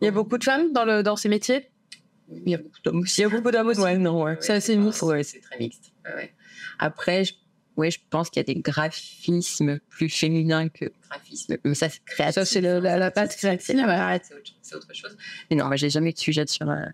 Il 0.00 0.04
y 0.04 0.08
a 0.08 0.10
beaucoup 0.10 0.38
de 0.38 0.44
femmes 0.44 0.72
dans, 0.72 0.84
le, 0.84 1.02
dans 1.02 1.16
ces 1.16 1.28
métiers? 1.28 1.70
Il 2.30 2.50
y 2.50 2.54
a 2.54 2.58
beaucoup 2.58 2.80
d'hommes 2.84 3.00
aussi. 3.00 3.20
Il 3.20 3.22
y 3.22 3.26
a 3.26 3.28
beaucoup 3.28 3.50
d'hommes 3.50 3.68
aussi. 3.68 3.80
Ouais, 3.80 3.96
non, 3.98 4.22
ouais. 4.24 4.36
C'est 4.40 4.54
assez 4.54 4.76
mixte. 4.76 5.02
Ouais, 5.02 5.22
c'est 5.22 5.40
très 5.40 5.58
mixte. 5.58 5.92
Ouais. 6.06 6.32
Après, 6.78 7.24
je, 7.24 7.34
ouais, 7.76 7.90
je 7.90 8.00
pense 8.10 8.30
qu'il 8.30 8.40
y 8.40 8.44
a 8.50 8.52
des 8.54 8.60
graphismes 8.60 9.78
plus 9.90 10.08
féminins 10.08 10.68
que 10.68 10.86
graphismes. 11.08 11.56
Mais 11.64 11.74
ça, 11.74 11.88
c'est 11.88 12.02
créatif. 12.04 12.34
Ça, 12.34 12.44
c'est 12.44 12.60
la- 12.60 12.80
la 12.80 13.10
patte 13.10 13.36
créative, 13.36 13.66
C'est 14.62 14.74
autre, 14.74 14.94
chose. 14.94 15.16
Mais 15.50 15.56
non, 15.56 15.70
j'ai 15.74 15.90
jamais 15.90 16.10
eu 16.10 16.12
de 16.14 16.18
sujet 16.18 16.46
sur. 16.46 16.68
euh. 16.68 16.86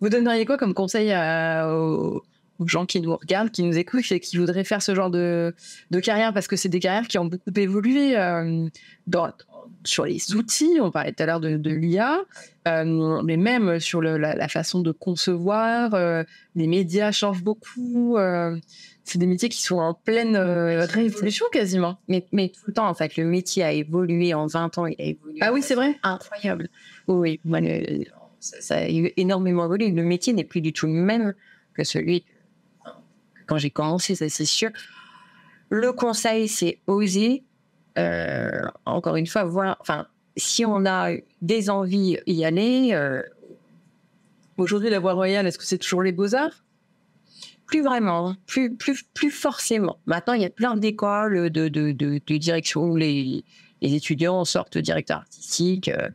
Vous 0.00 0.08
donneriez 0.08 0.44
quoi 0.46 0.56
comme 0.56 0.74
conseil 0.74 1.12
à- 1.12 1.68
aux, 1.72 2.22
gens 2.68 2.86
qui 2.86 3.00
nous 3.00 3.16
regardent, 3.16 3.50
qui 3.50 3.62
nous 3.62 3.76
écoutent 3.78 4.10
et 4.12 4.20
qui 4.20 4.36
voudraient 4.36 4.64
faire 4.64 4.82
ce 4.82 4.94
genre 4.94 5.10
de, 5.10 5.54
de 5.90 6.00
carrière 6.00 6.32
Parce 6.32 6.46
que 6.48 6.56
c'est 6.56 6.68
des 6.68 6.80
carrières 6.80 7.08
qui 7.08 7.18
ont 7.18 7.24
beaucoup 7.26 7.50
évolué 7.56 8.16
euh, 8.16 8.66
dans- 9.06 9.32
sur 9.84 10.04
les 10.04 10.34
outils. 10.34 10.78
On 10.80 10.90
parlait 10.90 11.12
tout 11.12 11.22
à 11.22 11.26
l'heure 11.26 11.40
de, 11.40 11.56
de 11.56 11.70
l'IA, 11.70 12.20
euh, 12.68 13.22
mais 13.24 13.36
même 13.36 13.80
sur 13.80 14.00
le- 14.00 14.16
la, 14.18 14.34
la 14.34 14.48
façon 14.48 14.80
de 14.80 14.92
concevoir. 14.92 15.94
euh, 15.94 16.22
les 16.54 16.66
médias 16.66 17.10
changent 17.12 17.42
beaucoup. 17.42 18.16
c'est 19.04 19.18
des 19.18 19.26
métiers 19.26 19.48
qui 19.48 19.60
sont 19.62 19.78
en 19.78 19.94
pleine 19.94 20.36
révolution 20.36 21.46
quasiment. 21.52 21.98
mais, 22.08 22.26
mais 22.32 22.48
tout 22.50 22.60
le 22.68 22.72
temps, 22.72 22.88
en 22.88 22.94
fait, 22.94 23.16
le 23.16 23.24
métier 23.24 23.62
a 23.64 23.72
évolué 23.72 24.34
en 24.34 24.46
20 24.46 24.78
ans. 24.78 24.86
Il 24.86 24.94
a 25.00 25.04
évolué. 25.04 25.38
Ah 25.40 25.52
oui, 25.52 25.62
c'est 25.62 25.74
vrai. 25.74 25.98
incroyable. 26.02 26.68
Oui, 27.08 27.16
oui. 27.18 27.40
Moi, 27.44 27.60
le- 27.60 28.04
ça, 28.38 28.60
ça 28.60 28.76
a 28.76 28.86
énormément 29.16 29.64
évolué. 29.66 29.90
Le 29.90 30.02
métier 30.04 30.32
n'est 30.32 30.44
plus 30.44 30.60
du 30.60 30.72
tout 30.72 30.86
le 30.86 30.92
même 30.92 31.34
que 31.74 31.84
celui 31.84 32.24
quand 33.46 33.58
j'ai 33.58 33.70
commencé, 33.70 34.14
ça 34.14 34.28
c'est 34.28 34.44
sûr. 34.44 34.70
Le 35.70 35.92
conseil, 35.92 36.48
c'est 36.48 36.80
oser. 36.86 37.44
euh, 37.98 38.62
encore 38.86 39.16
une 39.16 39.26
fois, 39.26 39.44
voir. 39.44 39.76
Enfin, 39.80 40.06
si 40.36 40.64
on 40.64 40.86
a 40.86 41.12
des 41.40 41.70
envies, 41.70 42.18
y 42.26 42.44
aller. 42.44 42.90
euh, 42.92 43.22
Aujourd'hui, 44.58 44.90
la 44.90 44.98
voie 45.00 45.14
royale, 45.14 45.46
est-ce 45.46 45.58
que 45.58 45.64
c'est 45.64 45.78
toujours 45.78 46.02
les 46.02 46.12
beaux-arts? 46.12 46.62
Plus 47.66 47.82
vraiment, 47.82 48.34
plus, 48.46 48.76
plus, 48.76 49.02
plus 49.14 49.30
forcément. 49.30 49.98
Maintenant, 50.04 50.34
il 50.34 50.42
y 50.42 50.44
a 50.44 50.50
plein 50.50 50.76
d'écoles, 50.76 51.50
de, 51.50 51.68
de, 51.68 51.92
de, 51.92 52.20
de 52.24 52.36
directions 52.36 52.84
où 52.84 52.96
les, 52.96 53.44
les 53.80 53.94
étudiants 53.94 54.44
sortent 54.44 54.76
directeurs 54.76 55.18
artistiques. 55.18 55.88
Euh, 55.88 56.10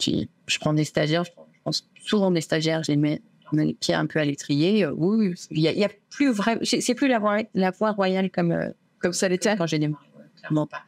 je 0.00 0.58
prends 0.58 0.74
des 0.74 0.84
stagiaires, 0.84 1.24
je 1.24 1.30
pense 1.62 1.88
souvent 2.04 2.32
des 2.32 2.40
stagiaires, 2.40 2.82
je 2.82 2.90
les 2.90 2.96
mets 2.96 3.22
les 3.52 3.74
pieds 3.74 3.94
un 3.94 4.06
peu 4.06 4.18
à 4.18 4.24
l'étrier. 4.24 4.84
Euh, 4.84 4.92
oui, 4.96 5.34
il 5.50 5.60
y, 5.60 5.84
a, 5.84 5.88
plus 6.10 6.30
vraiment, 6.30 6.60
c'est 6.62 6.94
plus 6.94 7.08
la 7.08 7.18
voie, 7.18 7.38
la 7.54 7.70
voie 7.70 7.92
royale 7.92 8.30
comme, 8.30 8.52
euh, 8.52 8.70
comme 8.98 9.12
ça 9.12 9.28
l'était 9.28 9.56
quand 9.56 9.66
j'ai 9.66 9.78
démarré. 9.78 10.04
Clairement 10.36 10.66
pas. 10.66 10.82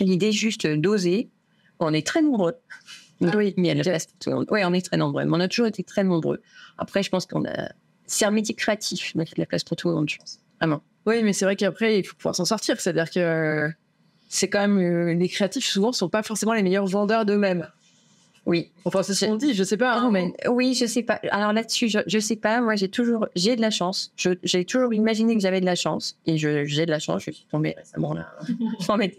L'idée 0.00 0.32
juste 0.32 0.66
d'oser. 0.66 1.28
On 1.80 1.92
est 1.92 2.06
très 2.06 2.22
nombreux. 2.22 2.54
Oui, 3.20 3.54
mais 3.56 3.68
elle 3.68 3.82
reste. 3.82 4.14
Oui, 4.26 4.60
on 4.64 4.72
est 4.72 4.84
très 4.84 4.96
nombreux. 4.96 5.24
Mais 5.24 5.36
on 5.36 5.40
a 5.40 5.48
toujours 5.48 5.66
été 5.66 5.82
très 5.82 6.04
nombreux. 6.04 6.40
Après, 6.76 7.02
je 7.02 7.10
pense 7.10 7.26
qu'on 7.26 7.44
a. 7.44 7.70
C'est 8.06 8.24
un 8.24 8.30
métier 8.30 8.54
créatif, 8.54 9.14
a 9.16 9.24
de 9.24 9.30
la 9.36 9.46
place 9.46 9.64
pour 9.64 9.76
tout 9.76 9.88
le 9.88 9.94
monde, 9.94 10.08
je 10.08 10.16
pense. 10.18 10.38
Vraiment. 10.60 10.82
Oui, 11.06 11.22
mais 11.22 11.32
c'est 11.32 11.44
vrai 11.44 11.56
qu'après, 11.56 11.98
il 11.98 12.06
faut 12.06 12.16
pouvoir 12.16 12.34
s'en 12.34 12.44
sortir. 12.44 12.80
C'est-à-dire 12.80 13.10
que 13.10 13.70
c'est 14.28 14.48
quand 14.48 14.60
même. 14.60 14.78
Euh, 14.78 15.14
les 15.14 15.28
créatifs, 15.28 15.64
souvent, 15.64 15.88
ne 15.88 15.94
sont 15.94 16.08
pas 16.08 16.22
forcément 16.22 16.52
les 16.52 16.62
meilleurs 16.62 16.86
vendeurs 16.86 17.24
d'eux-mêmes. 17.24 17.68
Oui. 18.48 18.72
Enfin, 18.86 19.02
c'est 19.02 19.12
ce 19.12 19.26
qu'on 19.26 19.36
dit, 19.36 19.52
je 19.52 19.62
sais 19.62 19.76
pas. 19.76 19.98
Hein, 19.98 20.10
mais... 20.10 20.32
Oui, 20.48 20.72
je 20.72 20.86
sais 20.86 21.02
pas. 21.02 21.20
Alors 21.30 21.52
là-dessus, 21.52 21.90
je, 21.90 21.98
je 22.06 22.18
sais 22.18 22.34
pas. 22.34 22.62
Moi, 22.62 22.76
j'ai 22.76 22.88
toujours, 22.88 23.28
j'ai 23.36 23.56
de 23.56 23.60
la 23.60 23.70
chance. 23.70 24.10
J'ai 24.42 24.64
toujours 24.64 24.94
imaginé 24.94 25.34
que 25.34 25.42
j'avais 25.42 25.60
de 25.60 25.66
la 25.66 25.74
chance. 25.74 26.18
Et 26.24 26.38
j'ai 26.38 26.86
de 26.86 26.90
la 26.90 26.98
chance. 26.98 27.24
Je 27.26 27.30
suis 27.30 27.46
tombée 27.50 27.74
récemment 27.76 28.14
là. 28.14 28.34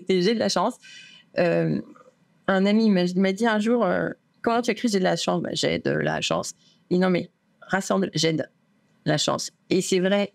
j'ai 0.10 0.34
de 0.34 0.40
la 0.40 0.50
chance. 0.50 0.80
Euh, 1.38 1.80
un 2.48 2.66
ami 2.66 2.90
m'a 2.90 3.32
dit 3.32 3.46
un 3.46 3.60
jour, 3.60 3.86
euh, 3.86 4.10
comment 4.42 4.64
tu 4.64 4.72
as 4.72 4.74
écrit 4.74 4.88
j'ai 4.88 4.98
de 4.98 5.04
la 5.04 5.16
chance? 5.16 5.44
Bah, 5.44 5.50
J'ai 5.54 5.78
de 5.78 5.92
la 5.92 6.22
chance. 6.22 6.54
Il 6.90 6.96
dit 6.96 7.00
non, 7.00 7.12
mais 7.12 7.30
rassemble, 7.62 8.10
j'ai 8.16 8.34
de 8.34 8.44
la 9.06 9.20
chance. 9.20 9.52
Et 9.70 9.82
c'est 9.82 10.00
vrai. 10.00 10.34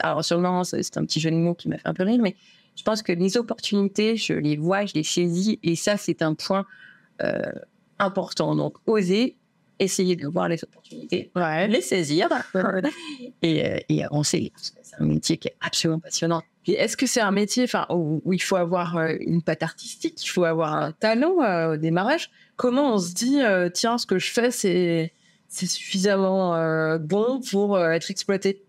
alors 0.00 0.24
sûrement, 0.24 0.62
c'est 0.62 0.96
un 0.96 1.04
petit 1.04 1.18
jeu 1.18 1.32
de 1.32 1.36
mots 1.36 1.54
qui 1.54 1.68
m'a 1.68 1.78
fait 1.78 1.88
un 1.88 1.94
peu 1.94 2.04
rire, 2.04 2.20
mais 2.22 2.36
je 2.76 2.84
pense 2.84 3.02
que 3.02 3.10
les 3.10 3.36
opportunités, 3.36 4.14
je 4.14 4.34
les 4.34 4.56
vois, 4.56 4.86
je 4.86 4.94
les 4.94 5.02
saisis. 5.02 5.58
Et 5.64 5.74
ça, 5.74 5.96
c'est 5.96 6.22
un 6.22 6.34
point... 6.34 6.64
Euh, 7.20 7.50
important. 8.02 8.54
Donc, 8.54 8.74
oser, 8.86 9.36
essayer 9.78 10.16
de 10.16 10.26
voir 10.26 10.48
les 10.48 10.62
opportunités, 10.62 11.30
les 11.34 11.80
saisir 11.80 12.28
et, 13.42 13.66
euh, 13.66 13.78
et 13.88 14.04
avancer. 14.04 14.52
C'est 14.56 15.00
un 15.00 15.04
métier 15.04 15.36
qui 15.36 15.48
est 15.48 15.56
absolument 15.60 16.00
passionnant. 16.00 16.42
Est-ce 16.66 16.96
que 16.96 17.06
c'est 17.06 17.20
un 17.20 17.32
métier 17.32 17.64
enfin, 17.64 17.86
où, 17.90 18.32
il 18.32 18.42
faut 18.42 18.56
avoir 18.56 18.96
euh, 18.96 19.14
une 19.20 19.42
patte 19.42 19.62
artistique, 19.64 20.22
il 20.24 20.28
faut 20.28 20.44
avoir 20.44 20.74
un 20.74 20.92
talent 20.92 21.42
euh, 21.42 21.74
au 21.74 21.76
démarrage? 21.76 22.30
Comment 22.56 22.94
on 22.94 22.98
se 22.98 23.12
dit, 23.12 23.40
tiens, 23.74 23.98
ce 23.98 24.06
que 24.06 24.18
je 24.18 24.30
fais, 24.30 24.50
c'est, 24.52 25.12
c'est 25.48 25.66
suffisamment 25.66 26.96
bon 26.98 27.40
pour 27.40 27.80
être 27.80 28.10
exploité 28.10 28.62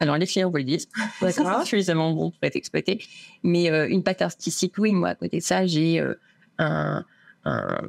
alors, 0.00 0.16
les 0.16 0.28
clients 0.28 0.48
vous 0.48 0.58
le 0.58 0.62
disent. 0.62 0.86
D'accord. 1.20 1.66
suffisamment 1.66 2.12
bon 2.12 2.30
pour 2.30 2.38
être 2.42 2.54
exploité. 2.54 3.02
Mais 3.42 3.66
une 3.88 4.04
patte 4.04 4.22
artistique, 4.22 4.74
oui, 4.78 4.92
moi, 4.92 5.08
à 5.08 5.14
côté 5.16 5.38
de 5.38 5.42
ça, 5.42 5.66
j'ai 5.66 6.00
un, 6.58 7.04
un, 7.44 7.80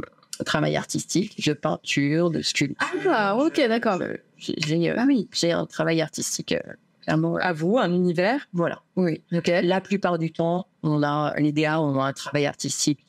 travail 0.43 0.75
artistique, 0.75 1.45
de 1.45 1.53
peinture, 1.53 2.29
de 2.29 2.41
sculpture. 2.41 2.87
Ah, 3.11 3.35
ok, 3.35 3.55
d'accord. 3.67 3.99
Euh, 4.01 4.15
j'ai, 4.37 4.89
euh, 4.89 4.95
ah 4.97 5.05
oui, 5.07 5.27
j'ai 5.33 5.51
un 5.51 5.65
travail 5.65 6.01
artistique 6.01 6.53
euh, 6.53 6.59
clairement. 7.01 7.35
À 7.37 7.53
vous, 7.53 7.77
un 7.77 7.91
univers? 7.91 8.47
Voilà. 8.53 8.81
Oui. 8.95 9.21
Ok. 9.33 9.47
La 9.47 9.81
plupart 9.81 10.17
du 10.17 10.31
temps, 10.31 10.67
on 10.83 11.03
a, 11.03 11.33
les 11.37 11.51
DA 11.51 11.81
ont 11.81 12.01
un 12.01 12.13
travail 12.13 12.45
artistique 12.45 13.05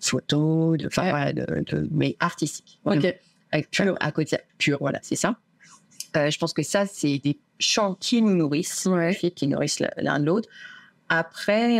photo, 0.00 0.76
de, 0.76 0.88
enfin, 0.88 1.32
de, 1.32 1.88
mais 1.92 2.16
artistique. 2.18 2.80
Ok. 2.84 3.14
pur, 3.70 3.96
à 4.00 4.10
côté, 4.10 4.36
pur, 4.58 4.78
voilà, 4.80 4.98
c'est 5.02 5.16
ça. 5.16 5.36
je 6.14 6.36
pense 6.38 6.52
que 6.52 6.64
ça, 6.64 6.86
c'est 6.86 7.18
des 7.18 7.38
champs 7.60 7.94
qui 7.94 8.20
nous 8.20 8.34
nourrissent, 8.34 8.88
qui 9.36 9.46
nourrissent 9.46 9.80
l'un 9.96 10.18
l'autre. 10.18 10.48
Après, 11.08 11.78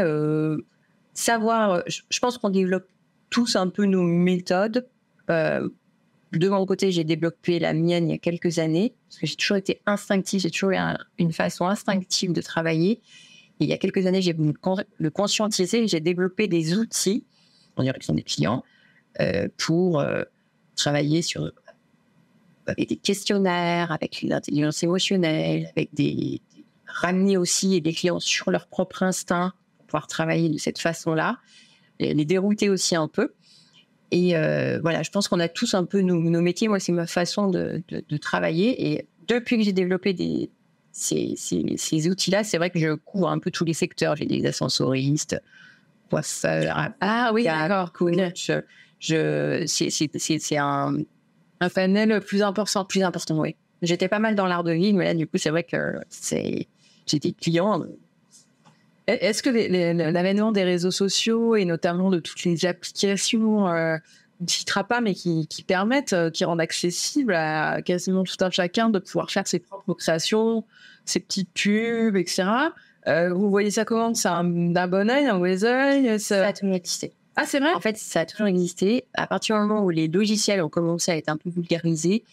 savoir, 1.15 1.83
je 1.89 2.19
pense 2.21 2.39
qu'on 2.39 2.51
développe 2.51 2.87
tous 3.33 3.57
un 3.57 3.69
peu 3.69 3.87
nos 3.87 4.03
méthodes. 4.03 4.87
Euh, 5.31 5.69
de 6.33 6.49
mon 6.49 6.65
côté, 6.65 6.93
j'ai 6.93 7.03
développé 7.03 7.59
la 7.59 7.73
mienne 7.73 8.09
il 8.09 8.13
y 8.13 8.15
a 8.15 8.19
quelques 8.19 8.59
années, 8.59 8.95
parce 9.09 9.21
que 9.21 9.27
j'ai 9.27 9.37
toujours 9.37 9.57
été 9.57 9.81
instinctive, 9.87 10.41
j'ai 10.41 10.51
toujours 10.51 10.71
eu 10.71 10.77
une 11.19 11.33
façon 11.33 11.67
instinctive 11.67 12.33
de 12.33 12.41
travailler. 12.41 13.01
Et 13.59 13.65
il 13.65 13.69
y 13.69 13.73
a 13.73 13.79
quelques 13.79 14.07
années, 14.07 14.23
j'ai 14.23 14.37
le 14.99 15.11
conscientiser, 15.11 15.89
j'ai 15.89 16.01
développé 16.01 16.47
des 16.47 16.77
outils 16.77 17.25
en 17.77 17.83
direction 17.83 18.15
des 18.15 18.23
clients 18.23 18.65
euh, 19.21 19.49
pour 19.57 20.01
euh, 20.01 20.23
travailler 20.77 21.23
sur 21.23 21.51
avec 22.67 22.89
des 22.89 22.97
questionnaires, 22.97 23.91
avec 23.91 24.23
l'intelligence 24.23 24.83
émotionnelle, 24.85 25.69
avec 25.75 25.93
des, 25.95 26.41
ramener 26.87 27.37
aussi 27.37 27.81
les 27.81 27.93
clients 27.93 28.21
sur 28.21 28.51
leur 28.51 28.69
propre 28.69 29.03
instinct 29.03 29.53
pour 29.79 29.87
pouvoir 29.87 30.07
travailler 30.07 30.49
de 30.49 30.59
cette 30.59 30.79
façon-là 30.79 31.39
les 32.13 32.25
dérouter 32.25 32.69
aussi 32.69 32.97
un 32.97 33.09
peu. 33.09 33.33
Et 34.13 34.37
euh, 34.37 34.79
voilà, 34.83 35.03
je 35.03 35.11
pense 35.11 35.27
qu'on 35.27 35.41
a 35.41 35.49
tous 35.49 35.73
un 35.73 35.85
peu 35.85 36.03
nos, 36.03 36.43
métiers. 36.43 36.69
Moi, 36.69 36.79
c'est 36.79 36.93
ma 36.93 37.07
façon 37.07 37.49
de, 37.49 37.83
travailler. 38.21 38.93
Et 38.93 39.07
depuis 39.27 39.57
que 39.57 39.63
j'ai 39.65 39.73
développé 39.73 40.13
des, 40.13 40.51
ces, 40.93 41.35
ces, 41.37 42.09
outils-là, 42.11 42.45
c'est 42.45 42.59
vrai 42.59 42.69
que 42.69 42.79
je 42.79 42.93
couvre 42.93 43.29
un 43.29 43.39
peu 43.39 43.51
tous 43.51 43.65
les 43.65 43.73
secteurs. 43.73 44.17
J'ai 44.17 44.27
des 44.27 44.45
ascensoristes, 44.45 45.41
coiffeurs. 46.11 46.91
Ah 47.01 47.31
oui, 47.33 47.45
d'accord, 47.45 47.95
cool. 47.95 48.33
Je, 48.37 48.61
je, 48.99 49.65
c'est 49.67 50.57
un, 50.59 50.95
un 51.61 51.69
panel 51.71 52.21
plus 52.21 52.43
important. 52.43 52.85
Plus 52.85 53.03
important, 53.03 53.41
oui. 53.41 53.57
J'étais 53.81 54.09
pas 54.09 54.19
mal 54.19 54.35
dans 54.35 54.47
l'art 54.47 54.63
de 54.63 54.73
vie, 54.73 54.93
mais 54.93 55.07
là, 55.07 55.15
du 55.15 55.27
coup, 55.27 55.39
c'est 55.39 55.51
vrai 55.51 55.65
que 55.65 55.95
c'est, 56.11 56.69
j'ai 57.07 57.19
des 57.19 57.33
clients 57.33 57.83
est-ce 59.07 59.43
que 59.43 59.51
l'avènement 59.51 60.53
des 60.53 60.65
réseaux 60.65 60.91
sociaux 60.91 61.57
et 61.57 61.65
notamment 61.65 62.11
de 62.11 62.21
toutes 62.21 62.45
les 62.45 62.67
applications, 62.67 63.69
euh, 63.69 63.97
ne 64.41 64.49
citera 64.49 64.85
pas, 64.85 65.01
mais 65.01 65.15
qui, 65.15 65.65
permettent, 65.67 66.13
euh, 66.13 66.31
qui 66.31 66.45
rendent 66.45 66.61
accessible 66.61 67.35
à 67.35 67.83
quasiment 67.83 68.25
tout 68.25 68.37
un 68.41 68.51
chacun 68.51 68.91
de 68.91 68.99
pouvoir 68.99 69.31
faire 69.31 69.47
ses 69.47 69.59
propres 69.59 69.95
créations, 69.95 70.65
ses 71.05 71.21
petites 71.21 71.51
pubs, 71.53 72.17
etc. 72.17 72.45
Euh, 73.09 73.33
vous 73.33 73.51
voyez 73.51 73.71
ça 73.71 73.85
comment? 73.85 74.15
C'est 74.15 74.29
d'un 74.29 74.89
bon 74.89 75.11
oeil, 75.11 75.27
un 75.27 75.35
mauvais 75.35 75.65
oeil? 75.65 76.21
Ça 76.21 76.47
a 76.47 76.53
toujours 76.53 76.75
existé. 76.75 77.13
Ah, 77.35 77.45
c'est 77.47 77.61
vrai? 77.61 77.73
En 77.75 77.81
fait, 77.81 77.97
ça 77.97 78.21
a 78.21 78.27
toujours 78.27 78.47
existé. 78.47 79.07
À 79.15 79.27
partir 79.27 79.57
du 79.57 79.63
moment 79.63 79.85
où 79.85 79.91
les 79.91 80.07
logiciels 80.07 80.63
ont 80.63 80.69
commencé 80.69 81.11
à 81.11 81.17
être 81.17 81.29
un 81.29 81.37
peu 81.37 81.51
vulgarisés, 81.51 82.25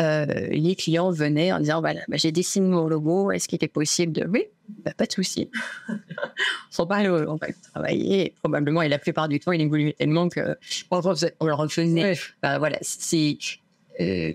euh, 0.00 0.24
les 0.50 0.76
clients 0.76 1.10
venaient 1.10 1.52
en 1.52 1.58
disant 1.58 1.80
voilà, 1.80 2.00
bah, 2.08 2.16
j'ai 2.16 2.32
dessiné 2.32 2.68
mon 2.68 2.86
logo, 2.86 3.32
est-ce 3.32 3.48
qu'il 3.48 3.56
était 3.56 3.68
possible 3.68 4.12
de. 4.12 4.26
Oui, 4.28 4.44
bah, 4.84 4.92
pas 4.96 5.06
de 5.06 5.12
souci. 5.12 5.50
Son 6.70 6.86
pas 6.86 7.02
on 7.02 7.36
va 7.36 7.48
travailler. 7.72 8.34
Probablement, 8.40 8.82
et 8.82 8.88
la 8.88 8.98
plupart 8.98 9.28
du 9.28 9.40
temps, 9.40 9.52
il 9.52 9.60
évolue 9.60 9.92
tellement 9.94 10.28
que 10.28 10.56
on, 10.90 11.00
le 11.46 11.54
refaisait. 11.54 12.14
Bah, 12.42 12.58
voilà, 12.58 12.78
c'est. 12.80 13.38
Euh, 14.00 14.32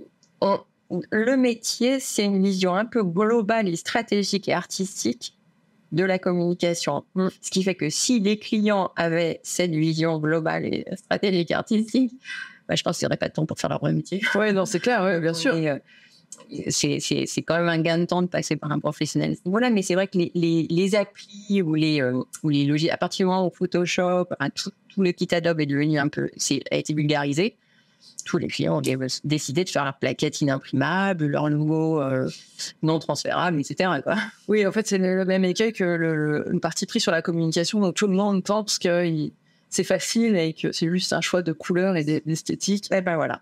le 1.11 1.37
métier, 1.37 1.99
c'est 1.99 2.25
une 2.25 2.43
vision 2.43 2.75
un 2.75 2.85
peu 2.85 3.03
globale 3.03 3.67
et 3.67 3.75
stratégique 3.75 4.47
et 4.47 4.53
artistique 4.53 5.35
de 5.93 6.03
la 6.03 6.19
communication. 6.19 7.05
Mm. 7.15 7.27
Ce 7.41 7.51
qui 7.51 7.63
fait 7.63 7.75
que 7.75 7.89
si 7.89 8.19
les 8.19 8.37
clients 8.37 8.91
avaient 8.95 9.39
cette 9.43 9.71
vision 9.71 10.19
globale 10.19 10.65
et 10.65 10.85
stratégique 10.95 11.51
et 11.51 11.53
artistique, 11.53 12.11
bah, 12.67 12.75
je 12.75 12.83
pense 12.83 12.97
qu'il 12.97 13.05
n'y 13.05 13.09
aurait 13.09 13.17
pas 13.17 13.29
de 13.29 13.33
temps 13.33 13.45
pour 13.45 13.59
faire 13.59 13.69
leur 13.69 13.79
vrai 13.79 13.93
métier. 13.93 14.21
Oui, 14.35 14.53
non, 14.53 14.65
c'est 14.65 14.79
clair, 14.79 15.19
bien 15.19 15.33
sûr. 15.33 15.53
Euh, 15.53 15.77
c'est 16.69 17.41
quand 17.45 17.57
même 17.57 17.69
un 17.69 17.79
gain 17.79 17.99
de 17.99 18.05
temps 18.05 18.21
de 18.21 18.27
passer 18.27 18.55
par 18.55 18.71
un 18.71 18.79
professionnel. 18.79 19.37
Voilà, 19.45 19.69
mais 19.69 19.81
c'est 19.81 19.95
vrai 19.95 20.07
que 20.07 20.17
les, 20.17 20.31
les, 20.33 20.67
les, 20.69 20.95
applis 20.95 21.61
ou 21.61 21.75
les, 21.75 22.01
euh, 22.01 22.21
ou 22.43 22.49
les 22.49 22.65
logiciels, 22.65 22.93
à 22.93 22.97
partir 22.97 23.25
du 23.25 23.29
moment 23.29 23.47
où 23.47 23.51
Photoshop, 23.51 24.25
tout, 24.55 24.71
tout, 24.89 25.01
le 25.01 25.11
kit 25.11 25.27
Adobe 25.31 25.61
est 25.61 25.65
devenu 25.65 25.99
un 25.99 26.07
peu, 26.07 26.29
a 26.71 26.75
été 26.75 26.93
vulgarisé, 26.93 27.55
tous 28.25 28.37
les 28.37 28.47
clients 28.47 28.77
ont 28.77 29.07
décidé 29.23 29.63
de 29.63 29.69
faire 29.69 29.83
leur 29.83 29.97
plaquette 29.97 30.41
inimprimable, 30.41 31.25
leur 31.25 31.49
logo 31.49 32.01
euh, 32.01 32.29
non 32.81 32.99
transférable, 32.99 33.59
etc. 33.59 34.01
Quoi. 34.03 34.15
Oui, 34.47 34.65
en 34.65 34.71
fait, 34.71 34.87
c'est 34.87 34.97
le 34.97 35.25
même 35.25 35.45
écueil 35.45 35.73
que 35.73 35.83
le, 35.83 36.45
le, 36.47 36.59
parti 36.59 36.85
pris 36.85 36.99
sur 36.99 37.11
la 37.11 37.21
communication. 37.21 37.79
Donc, 37.79 37.95
tout 37.95 38.07
le 38.07 38.15
monde 38.15 38.43
pense 38.43 38.79
qu'il 38.79 39.31
c'est 39.73 39.83
facile 39.83 40.35
et 40.35 40.53
que 40.53 40.71
c'est 40.71 40.87
juste 40.87 41.13
un 41.13 41.21
choix 41.21 41.41
de 41.41 41.51
couleur 41.51 41.95
et 41.95 42.03
d'esthétique, 42.03 42.91
et 42.91 42.97
eh 42.97 43.01
ben 43.01 43.15
voilà. 43.15 43.39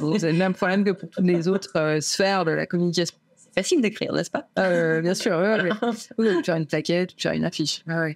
Vous 0.00 0.24
avez 0.24 0.32
le 0.32 0.38
même 0.38 0.54
problème 0.54 0.82
que 0.84 0.90
pour 0.90 1.08
toutes 1.08 1.24
les 1.24 1.46
autres 1.46 1.76
euh, 1.76 2.00
sphères 2.00 2.44
de 2.44 2.50
la 2.50 2.66
communication. 2.66 3.16
C'est 3.36 3.54
facile 3.54 3.80
d'écrire, 3.80 4.12
n'est-ce 4.12 4.30
pas? 4.30 4.48
Euh, 4.58 5.00
Bien 5.00 5.14
sûr, 5.14 5.40
oui. 5.40 5.70
Vous 6.18 6.42
faire 6.42 6.56
une 6.56 6.66
plaquette, 6.66 7.12
faire 7.16 7.32
une 7.32 7.44
affiche. 7.44 7.84
Ah 7.88 8.08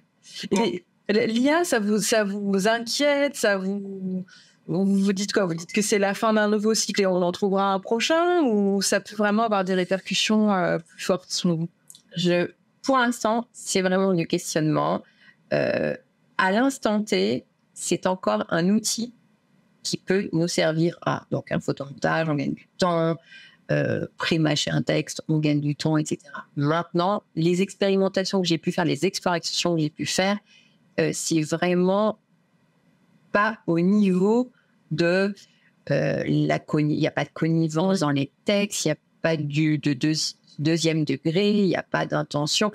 L'IA, 1.07 1.63
ça 1.63 1.79
vous, 1.79 1.99
ça 1.99 2.23
vous 2.23 2.67
inquiète, 2.67 3.35
ça 3.35 3.57
vous... 3.57 4.25
Vous 4.67 4.83
vous 4.83 5.13
dites 5.13 5.31
quoi? 5.31 5.45
Vous 5.45 5.53
dites 5.53 5.71
que 5.71 5.83
c'est 5.83 5.99
la 5.99 6.15
fin 6.15 6.33
d'un 6.33 6.47
nouveau 6.47 6.73
cycle 6.73 7.03
et 7.03 7.05
on 7.05 7.21
en 7.21 7.31
trouvera 7.31 7.71
un 7.71 7.79
prochain 7.79 8.41
ou 8.41 8.81
ça 8.81 8.99
peut 8.99 9.15
vraiment 9.15 9.43
avoir 9.43 9.63
des 9.63 9.75
répercussions 9.75 10.51
euh, 10.51 10.79
plus 10.79 11.03
fortes 11.03 11.29
sur 11.29 11.55
vous 11.55 11.69
Je, 12.15 12.49
Pour 12.83 12.97
l'instant, 12.97 13.47
c'est 13.53 13.81
vraiment 13.81 14.11
le 14.11 14.23
questionnement. 14.23 15.03
Euh, 15.53 15.95
à 16.37 16.51
l'instant 16.51 17.03
T, 17.03 17.45
c'est 17.73 18.07
encore 18.07 18.45
un 18.49 18.69
outil 18.69 19.13
qui 19.83 19.97
peut 19.97 20.29
nous 20.33 20.47
servir 20.47 20.97
à 21.05 21.25
donc 21.31 21.51
un 21.51 21.59
photomontage, 21.59 22.27
on 22.27 22.35
gagne 22.35 22.53
du 22.53 22.67
temps, 22.77 23.15
euh, 23.71 24.05
pré-mâcher 24.17 24.71
un 24.71 24.81
texte, 24.81 25.23
on 25.27 25.39
gagne 25.39 25.61
du 25.61 25.75
temps, 25.75 25.97
etc. 25.97 26.19
Maintenant, 26.55 27.23
les 27.35 27.61
expérimentations 27.61 28.41
que 28.41 28.47
j'ai 28.47 28.57
pu 28.57 28.71
faire, 28.71 28.85
les 28.85 29.05
explorations 29.05 29.75
que 29.75 29.81
j'ai 29.81 29.89
pu 29.89 30.05
faire, 30.05 30.37
euh, 30.99 31.11
c'est 31.13 31.41
vraiment 31.41 32.17
pas 33.31 33.59
au 33.67 33.79
niveau 33.79 34.51
de 34.91 35.33
euh, 35.91 36.23
la 36.27 36.59
il 36.77 36.85
n'y 36.87 37.07
a 37.07 37.11
pas 37.11 37.25
de 37.25 37.29
connivence 37.33 37.99
dans 37.99 38.11
les 38.11 38.31
textes, 38.45 38.85
il 38.85 38.87
n'y 38.89 38.91
a 38.93 38.97
pas 39.21 39.37
du, 39.37 39.77
de 39.77 39.97
deuxième 40.59 41.03
degré, 41.05 41.51
il 41.51 41.67
n'y 41.67 41.75
a 41.75 41.83
pas 41.83 42.05
d'intention. 42.05 42.71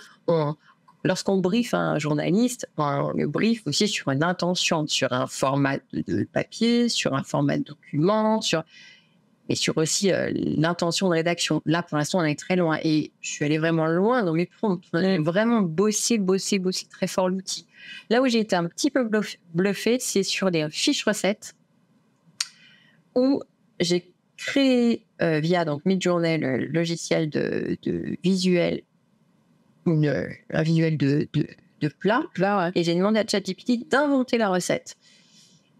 Lorsqu'on 1.04 1.38
briefe 1.38 1.74
un 1.74 1.98
journaliste, 1.98 2.68
on 2.76 3.12
le 3.12 3.26
brief 3.26 3.66
aussi 3.66 3.88
sur 3.88 4.10
une 4.10 4.22
intention, 4.22 4.86
sur 4.86 5.12
un 5.12 5.26
format 5.26 5.78
de 5.92 6.24
papier, 6.24 6.88
sur 6.88 7.14
un 7.14 7.22
format 7.22 7.58
de 7.58 7.64
document, 7.64 8.40
sur 8.40 8.64
et 9.50 9.56
sur 9.56 9.76
aussi 9.78 10.12
euh, 10.12 10.30
l'intention 10.32 11.08
de 11.08 11.14
rédaction. 11.14 11.60
Là, 11.66 11.82
pour 11.82 11.98
l'instant, 11.98 12.20
on 12.20 12.24
est 12.24 12.38
très 12.38 12.54
loin. 12.54 12.78
Et 12.84 13.10
je 13.20 13.30
suis 13.30 13.44
allée 13.44 13.58
vraiment 13.58 13.88
loin 13.88 14.22
dans 14.22 14.32
mes 14.32 14.46
prompts. 14.46 14.84
Vraiment 14.92 15.60
bosser, 15.60 16.18
bosser, 16.18 16.60
bosser 16.60 16.86
très 16.86 17.08
fort 17.08 17.28
l'outil. 17.28 17.66
Là 18.10 18.22
où 18.22 18.28
j'ai 18.28 18.38
été 18.38 18.54
un 18.54 18.66
petit 18.66 18.92
peu 18.92 19.10
bluffée, 19.52 19.98
c'est 19.98 20.22
sur 20.22 20.52
des 20.52 20.68
fiches 20.70 21.04
recettes 21.04 21.56
où 23.16 23.42
j'ai 23.80 24.12
créé 24.36 25.04
euh, 25.20 25.40
via 25.40 25.64
donc 25.64 25.84
Midjourney, 25.84 26.38
le 26.38 26.66
logiciel 26.66 27.28
de, 27.28 27.76
visuel, 28.22 28.82
un 29.86 30.62
visuel 30.62 30.96
de, 30.96 31.28
de, 31.80 31.88
plat. 31.88 32.22
Et 32.74 32.84
j'ai 32.84 32.94
demandé 32.94 33.20
à 33.20 33.24
ChatGPT 33.26 33.88
d'inventer 33.88 34.38
la 34.38 34.48
recette 34.48 34.96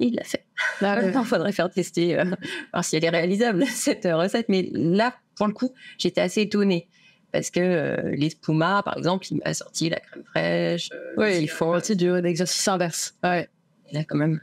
il 0.01 0.15
l'a 0.15 0.25
fait. 0.25 0.45
Là, 0.81 1.03
il 1.07 1.25
faudrait 1.25 1.53
faire 1.53 1.71
tester, 1.71 2.19
euh, 2.19 2.25
voir 2.73 2.85
si 2.85 2.97
elle 2.97 3.05
est 3.05 3.11
réalisable, 3.11 3.65
cette 3.69 4.05
recette. 4.05 4.49
Mais 4.49 4.69
là, 4.73 5.15
pour 5.37 5.47
le 5.47 5.53
coup, 5.53 5.73
j'étais 5.99 6.21
assez 6.21 6.43
étonnée. 6.43 6.89
Parce 7.33 7.51
que 7.51 7.61
euh, 7.61 8.11
les 8.17 8.31
spumas, 8.31 8.83
par 8.83 8.99
exemple, 8.99 9.27
il 9.31 9.41
m'a 9.45 9.55
sorti 9.55 9.89
la 9.89 10.01
crème 10.01 10.25
fraîche. 10.25 10.89
Euh, 10.93 11.15
oui, 11.17 11.43
il 11.43 11.49
faut 11.49 11.67
aussi 11.67 11.95
du 11.95 12.13
exercice 12.13 12.67
inverse. 12.67 13.15
Ouais. 13.23 13.49
Et 13.89 13.95
là, 13.95 14.05
quand 14.05 14.17
même, 14.17 14.41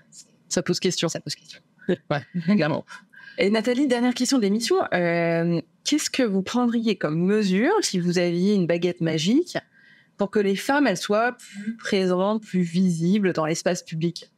ça 0.47 0.63
pose 0.63 0.79
question. 0.79 1.09
Ça 1.09 1.19
pose 1.19 1.35
question. 1.35 1.59
ouais, 1.89 2.21
également. 2.47 2.85
Et 3.39 3.51
Nathalie, 3.51 3.87
dernière 3.87 4.15
question 4.15 4.39
d'émission. 4.39 4.77
Qu'est-ce 4.91 6.09
que 6.09 6.23
vous 6.23 6.41
prendriez 6.41 6.97
comme 6.97 7.19
mesure 7.19 7.71
si 7.81 7.99
vous 7.99 8.17
aviez 8.17 8.55
une 8.55 8.65
baguette 8.65 8.99
magique 8.99 9.59
pour 10.17 10.31
que 10.31 10.39
les 10.39 10.55
femmes, 10.55 10.87
elles 10.87 10.97
soient 10.97 11.33
plus 11.33 11.77
présentes, 11.77 12.43
plus 12.43 12.61
visibles 12.61 13.33
dans 13.33 13.45
l'espace 13.45 13.83
public? 13.83 14.31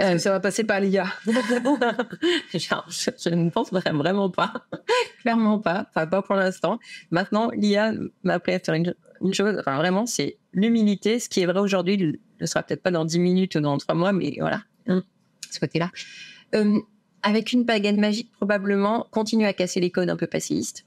Euh, 0.00 0.18
ça 0.18 0.30
va 0.30 0.40
passer 0.40 0.64
par 0.64 0.80
l'IA. 0.80 1.06
je, 1.26 1.30
ne 3.30 3.50
pense 3.50 3.70
vraiment 3.70 4.30
pas. 4.30 4.52
Clairement 5.20 5.58
pas. 5.58 5.86
Enfin, 5.88 6.06
pas 6.06 6.22
pour 6.22 6.34
l'instant. 6.34 6.78
Maintenant, 7.10 7.50
l'IA 7.54 7.94
m'a 8.22 8.34
appris 8.34 8.52
à 8.52 8.58
faire 8.58 8.74
une, 8.74 8.94
chose. 9.32 9.56
Enfin, 9.58 9.76
vraiment, 9.76 10.06
c'est 10.06 10.38
l'humilité. 10.52 11.18
Ce 11.18 11.28
qui 11.28 11.40
est 11.40 11.46
vrai 11.46 11.60
aujourd'hui 11.60 12.20
ne 12.40 12.46
sera 12.46 12.62
peut-être 12.62 12.82
pas 12.82 12.90
dans 12.90 13.04
10 13.04 13.18
minutes 13.18 13.54
ou 13.56 13.60
dans 13.60 13.78
3 13.78 13.94
mois, 13.94 14.12
mais 14.12 14.36
voilà, 14.38 14.62
hein, 14.86 15.02
ce 15.50 15.60
côté-là. 15.60 15.90
Euh, 16.54 16.78
avec 17.26 17.52
une 17.52 17.64
baguette 17.64 17.96
magique, 17.96 18.30
probablement, 18.32 19.06
continuer 19.10 19.46
à 19.46 19.52
casser 19.52 19.80
les 19.80 19.90
codes 19.90 20.10
un 20.10 20.16
peu 20.16 20.26
passéistes. 20.26 20.84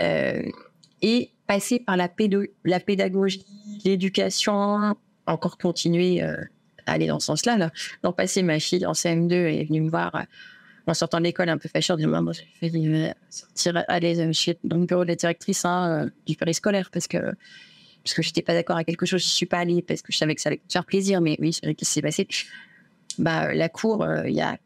Euh, 0.00 0.42
et 1.02 1.30
passer 1.46 1.80
par 1.80 1.96
la, 1.96 2.08
pédagogie, 2.08 3.44
l'éducation, 3.84 4.96
encore 5.26 5.58
continuer 5.58 6.22
aller 6.86 7.06
dans 7.06 7.20
ce 7.20 7.26
sens-là. 7.26 7.56
Là. 7.56 7.70
L'an 8.02 8.12
passé, 8.12 8.42
ma 8.42 8.58
fille 8.58 8.86
en 8.86 8.92
CM2 8.92 9.32
est 9.32 9.64
venue 9.64 9.82
me 9.82 9.90
voir 9.90 10.14
euh, 10.14 10.22
en 10.86 10.94
sortant 10.94 11.18
de 11.18 11.24
l'école 11.24 11.48
un 11.48 11.58
peu 11.58 11.68
fâchée 11.68 11.92
en 11.92 11.96
disant 11.96 12.10
Maman, 12.10 12.32
j'ai 12.32 12.46
fait 12.70 12.76
euh, 12.76 13.12
sortir, 13.30 13.84
aller 13.88 14.20
euh, 14.20 14.52
dans 14.64 14.76
le 14.76 14.86
bureau 14.86 15.04
de 15.04 15.08
la 15.08 15.16
directrice 15.16 15.64
hein, 15.64 16.10
du 16.26 16.36
périscolaire 16.36 16.90
parce 16.92 17.06
que 17.06 17.18
parce 18.02 18.12
que 18.12 18.20
j'étais 18.20 18.42
pas 18.42 18.52
d'accord 18.52 18.76
avec 18.76 18.86
quelque 18.88 19.06
chose, 19.06 19.22
je 19.22 19.28
suis 19.28 19.46
pas 19.46 19.60
allée 19.60 19.80
parce 19.80 20.02
que 20.02 20.12
je 20.12 20.18
savais 20.18 20.34
que 20.34 20.42
ça 20.42 20.50
allait 20.50 20.60
me 20.62 20.70
faire 20.70 20.84
plaisir. 20.84 21.22
Mais 21.22 21.38
oui, 21.40 21.54
c'est 21.54 21.64
vrai 21.64 21.74
qu'est-ce 21.74 21.88
qui 21.88 21.94
s'est 21.94 22.02
passé 22.02 22.28
Bah, 23.16 23.54
la 23.54 23.70
cour, 23.70 24.06
il 24.26 24.34
y 24.34 24.42
a 24.42 24.58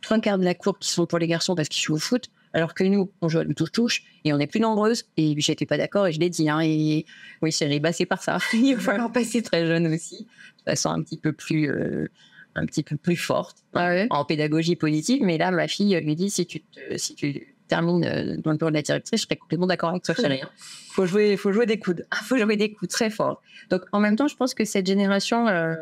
trois 0.00 0.18
quarts 0.20 0.38
de 0.38 0.44
la 0.44 0.54
cour 0.54 0.78
qui 0.78 0.90
sont 0.90 1.06
pour 1.06 1.18
les 1.18 1.26
garçons 1.26 1.54
parce 1.54 1.68
qu'ils 1.68 1.82
jouent 1.82 1.94
au 1.94 1.98
foot. 1.98 2.30
Alors 2.52 2.72
que 2.72 2.84
nous, 2.84 3.10
on 3.20 3.28
joue 3.28 3.38
à 3.40 3.44
touche-touche 3.44 4.02
et 4.24 4.32
on 4.32 4.38
est 4.38 4.46
plus 4.46 4.60
nombreuses. 4.60 5.04
Et 5.16 5.34
j'étais 5.38 5.66
pas 5.66 5.76
d'accord 5.76 6.06
et 6.06 6.12
je 6.12 6.20
l'ai 6.20 6.30
dit. 6.30 6.48
Hein, 6.48 6.60
et 6.62 7.04
oui, 7.42 7.52
chérie, 7.52 7.80
bah, 7.80 7.92
c'est 7.92 8.06
par 8.06 8.22
ça. 8.22 8.38
Il 8.54 8.76
va 8.76 8.80
falloir 8.80 9.12
passer 9.12 9.42
très 9.42 9.66
jeune 9.66 9.86
aussi, 9.92 10.26
de 10.58 10.70
façon 10.70 10.88
un 10.88 11.02
petit 11.02 11.18
peu 11.18 11.32
plus, 11.32 11.70
euh, 11.70 12.08
un 12.54 12.64
petit 12.64 12.82
peu 12.82 12.96
plus 12.96 13.16
forte 13.16 13.58
ah 13.74 14.06
en 14.08 14.24
pédagogie 14.24 14.76
politique. 14.76 15.22
Mais 15.22 15.36
là, 15.36 15.50
ma 15.50 15.68
fille 15.68 16.00
lui 16.00 16.16
dit 16.16 16.30
si 16.30 16.46
tu, 16.46 16.62
si 16.96 17.14
tu 17.14 17.56
termines 17.66 18.04
euh, 18.04 18.36
dans 18.38 18.52
le 18.52 18.56
bureau 18.56 18.70
de 18.70 18.76
la 18.76 18.82
directrice, 18.82 19.20
je 19.20 19.26
serais 19.26 19.36
complètement 19.36 19.66
d'accord 19.66 19.90
avec 19.90 20.02
toi, 20.02 20.14
chérie. 20.14 20.40
Hein. 20.42 20.50
faut 20.90 21.06
jouer, 21.06 21.36
faut 21.36 21.52
jouer 21.52 21.66
des 21.66 21.78
coudes. 21.78 22.06
Il 22.12 22.24
faut 22.24 22.38
jouer 22.38 22.56
des 22.56 22.72
coudes 22.72 22.88
très 22.88 23.10
fort. 23.10 23.42
Donc, 23.70 23.82
en 23.92 24.00
même 24.00 24.16
temps, 24.16 24.28
je 24.28 24.36
pense 24.36 24.54
que 24.54 24.64
cette 24.64 24.86
génération 24.86 25.46
euh, 25.48 25.74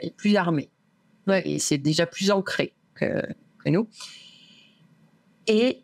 est 0.00 0.14
plus 0.14 0.36
armée. 0.36 0.68
Ouais. 1.26 1.42
Et 1.48 1.58
c'est 1.58 1.78
déjà 1.78 2.06
plus 2.06 2.30
ancré 2.30 2.72
que, 2.94 3.22
que 3.62 3.70
nous. 3.70 3.88
Et 5.46 5.82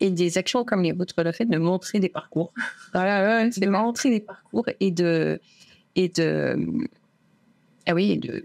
et 0.00 0.10
des 0.10 0.38
actions 0.38 0.64
comme 0.64 0.82
les 0.82 0.92
vôtres, 0.92 1.14
le 1.22 1.32
fait 1.32 1.46
de 1.46 1.56
montrer 1.56 2.00
des 2.00 2.08
parcours. 2.08 2.52
Voilà, 2.92 3.48
de 3.48 3.66
montrer 3.66 4.10
des 4.10 4.20
parcours 4.20 4.66
et 4.80 4.90
de. 4.90 5.40
Et 5.96 6.08
de 6.08 6.58
ah 7.86 7.94
oui, 7.94 8.18
de 8.18 8.44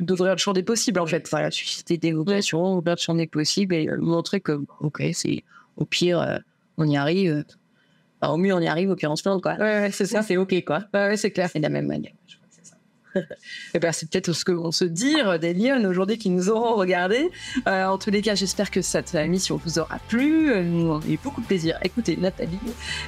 d'ouvrir 0.00 0.32
le 0.32 0.38
champ 0.38 0.52
des 0.52 0.62
possibles 0.62 1.00
en 1.00 1.06
fait. 1.06 1.28
Voilà, 1.30 1.50
susciter 1.50 1.98
des 1.98 2.12
vocations, 2.12 2.78
ouvrir 2.78 2.94
le 2.96 3.00
champ 3.00 3.14
des 3.14 3.26
possibles 3.26 3.74
et 3.74 3.88
euh, 3.88 3.96
montrer 3.98 4.40
que, 4.40 4.60
ok, 4.80 5.02
c'est 5.12 5.42
au 5.76 5.84
pire, 5.84 6.20
euh, 6.20 6.38
on 6.76 6.86
y 6.86 6.96
arrive. 6.96 7.44
au 8.22 8.36
mieux, 8.36 8.54
on 8.54 8.60
y 8.60 8.68
arrive, 8.68 8.90
au 8.90 8.96
pire, 8.96 9.10
on 9.10 9.16
se 9.16 9.22
plante, 9.22 9.42
quoi. 9.42 9.54
Ouais, 9.54 9.90
c'est 9.92 10.06
ça. 10.06 10.22
C'est 10.22 10.36
ok, 10.36 10.64
quoi. 10.64 10.84
Ouais, 10.94 11.16
c'est 11.16 11.30
clair. 11.30 11.48
C'est 11.52 11.58
de 11.58 11.64
la 11.64 11.68
même 11.68 11.86
manière. 11.86 12.12
eh 13.74 13.78
ben, 13.78 13.92
c'est 13.92 14.10
peut-être 14.10 14.32
ce 14.32 14.44
que 14.44 14.52
vont 14.52 14.72
se 14.72 14.84
dire 14.84 15.38
des 15.38 15.54
lions 15.54 15.84
aujourd'hui 15.88 16.18
qui 16.18 16.30
nous 16.30 16.48
auront 16.48 16.76
regardé. 16.76 17.30
Euh, 17.66 17.86
en 17.86 17.98
tous 17.98 18.10
les 18.10 18.22
cas, 18.22 18.34
j'espère 18.34 18.70
que 18.70 18.82
cette 18.82 19.14
émission 19.14 19.60
vous 19.64 19.78
aura 19.78 19.98
plu. 20.08 20.50
Euh, 20.50 20.62
nous 20.62 20.94
avons 20.94 21.06
eu 21.06 21.18
beaucoup 21.22 21.40
de 21.40 21.46
plaisir 21.46 21.76
à 21.80 21.86
écouter 21.86 22.16
Nathalie. 22.16 22.58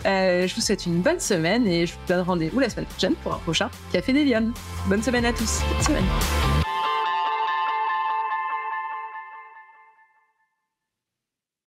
Euh, 0.07 0.47
je 0.47 0.55
vous 0.55 0.61
souhaite 0.61 0.87
une 0.87 1.03
bonne 1.03 1.21
semaine 1.21 1.67
et 1.67 1.87
je 1.87 1.93
vous 1.93 1.99
donne 2.09 2.21
rendez-vous 2.21 2.61
la 2.61 2.69
semaine 2.69 2.87
prochaine 2.87 3.15
pour 3.23 3.35
un 3.35 3.39
prochain 3.39 3.71
Café 3.93 4.13
des 4.13 4.25
Lions. 4.25 4.53
Bonne 4.87 5.03
semaine 5.03 5.25
à 5.25 5.33
tous. 5.33 5.61
Bonne 5.73 5.83
semaine. 5.83 6.70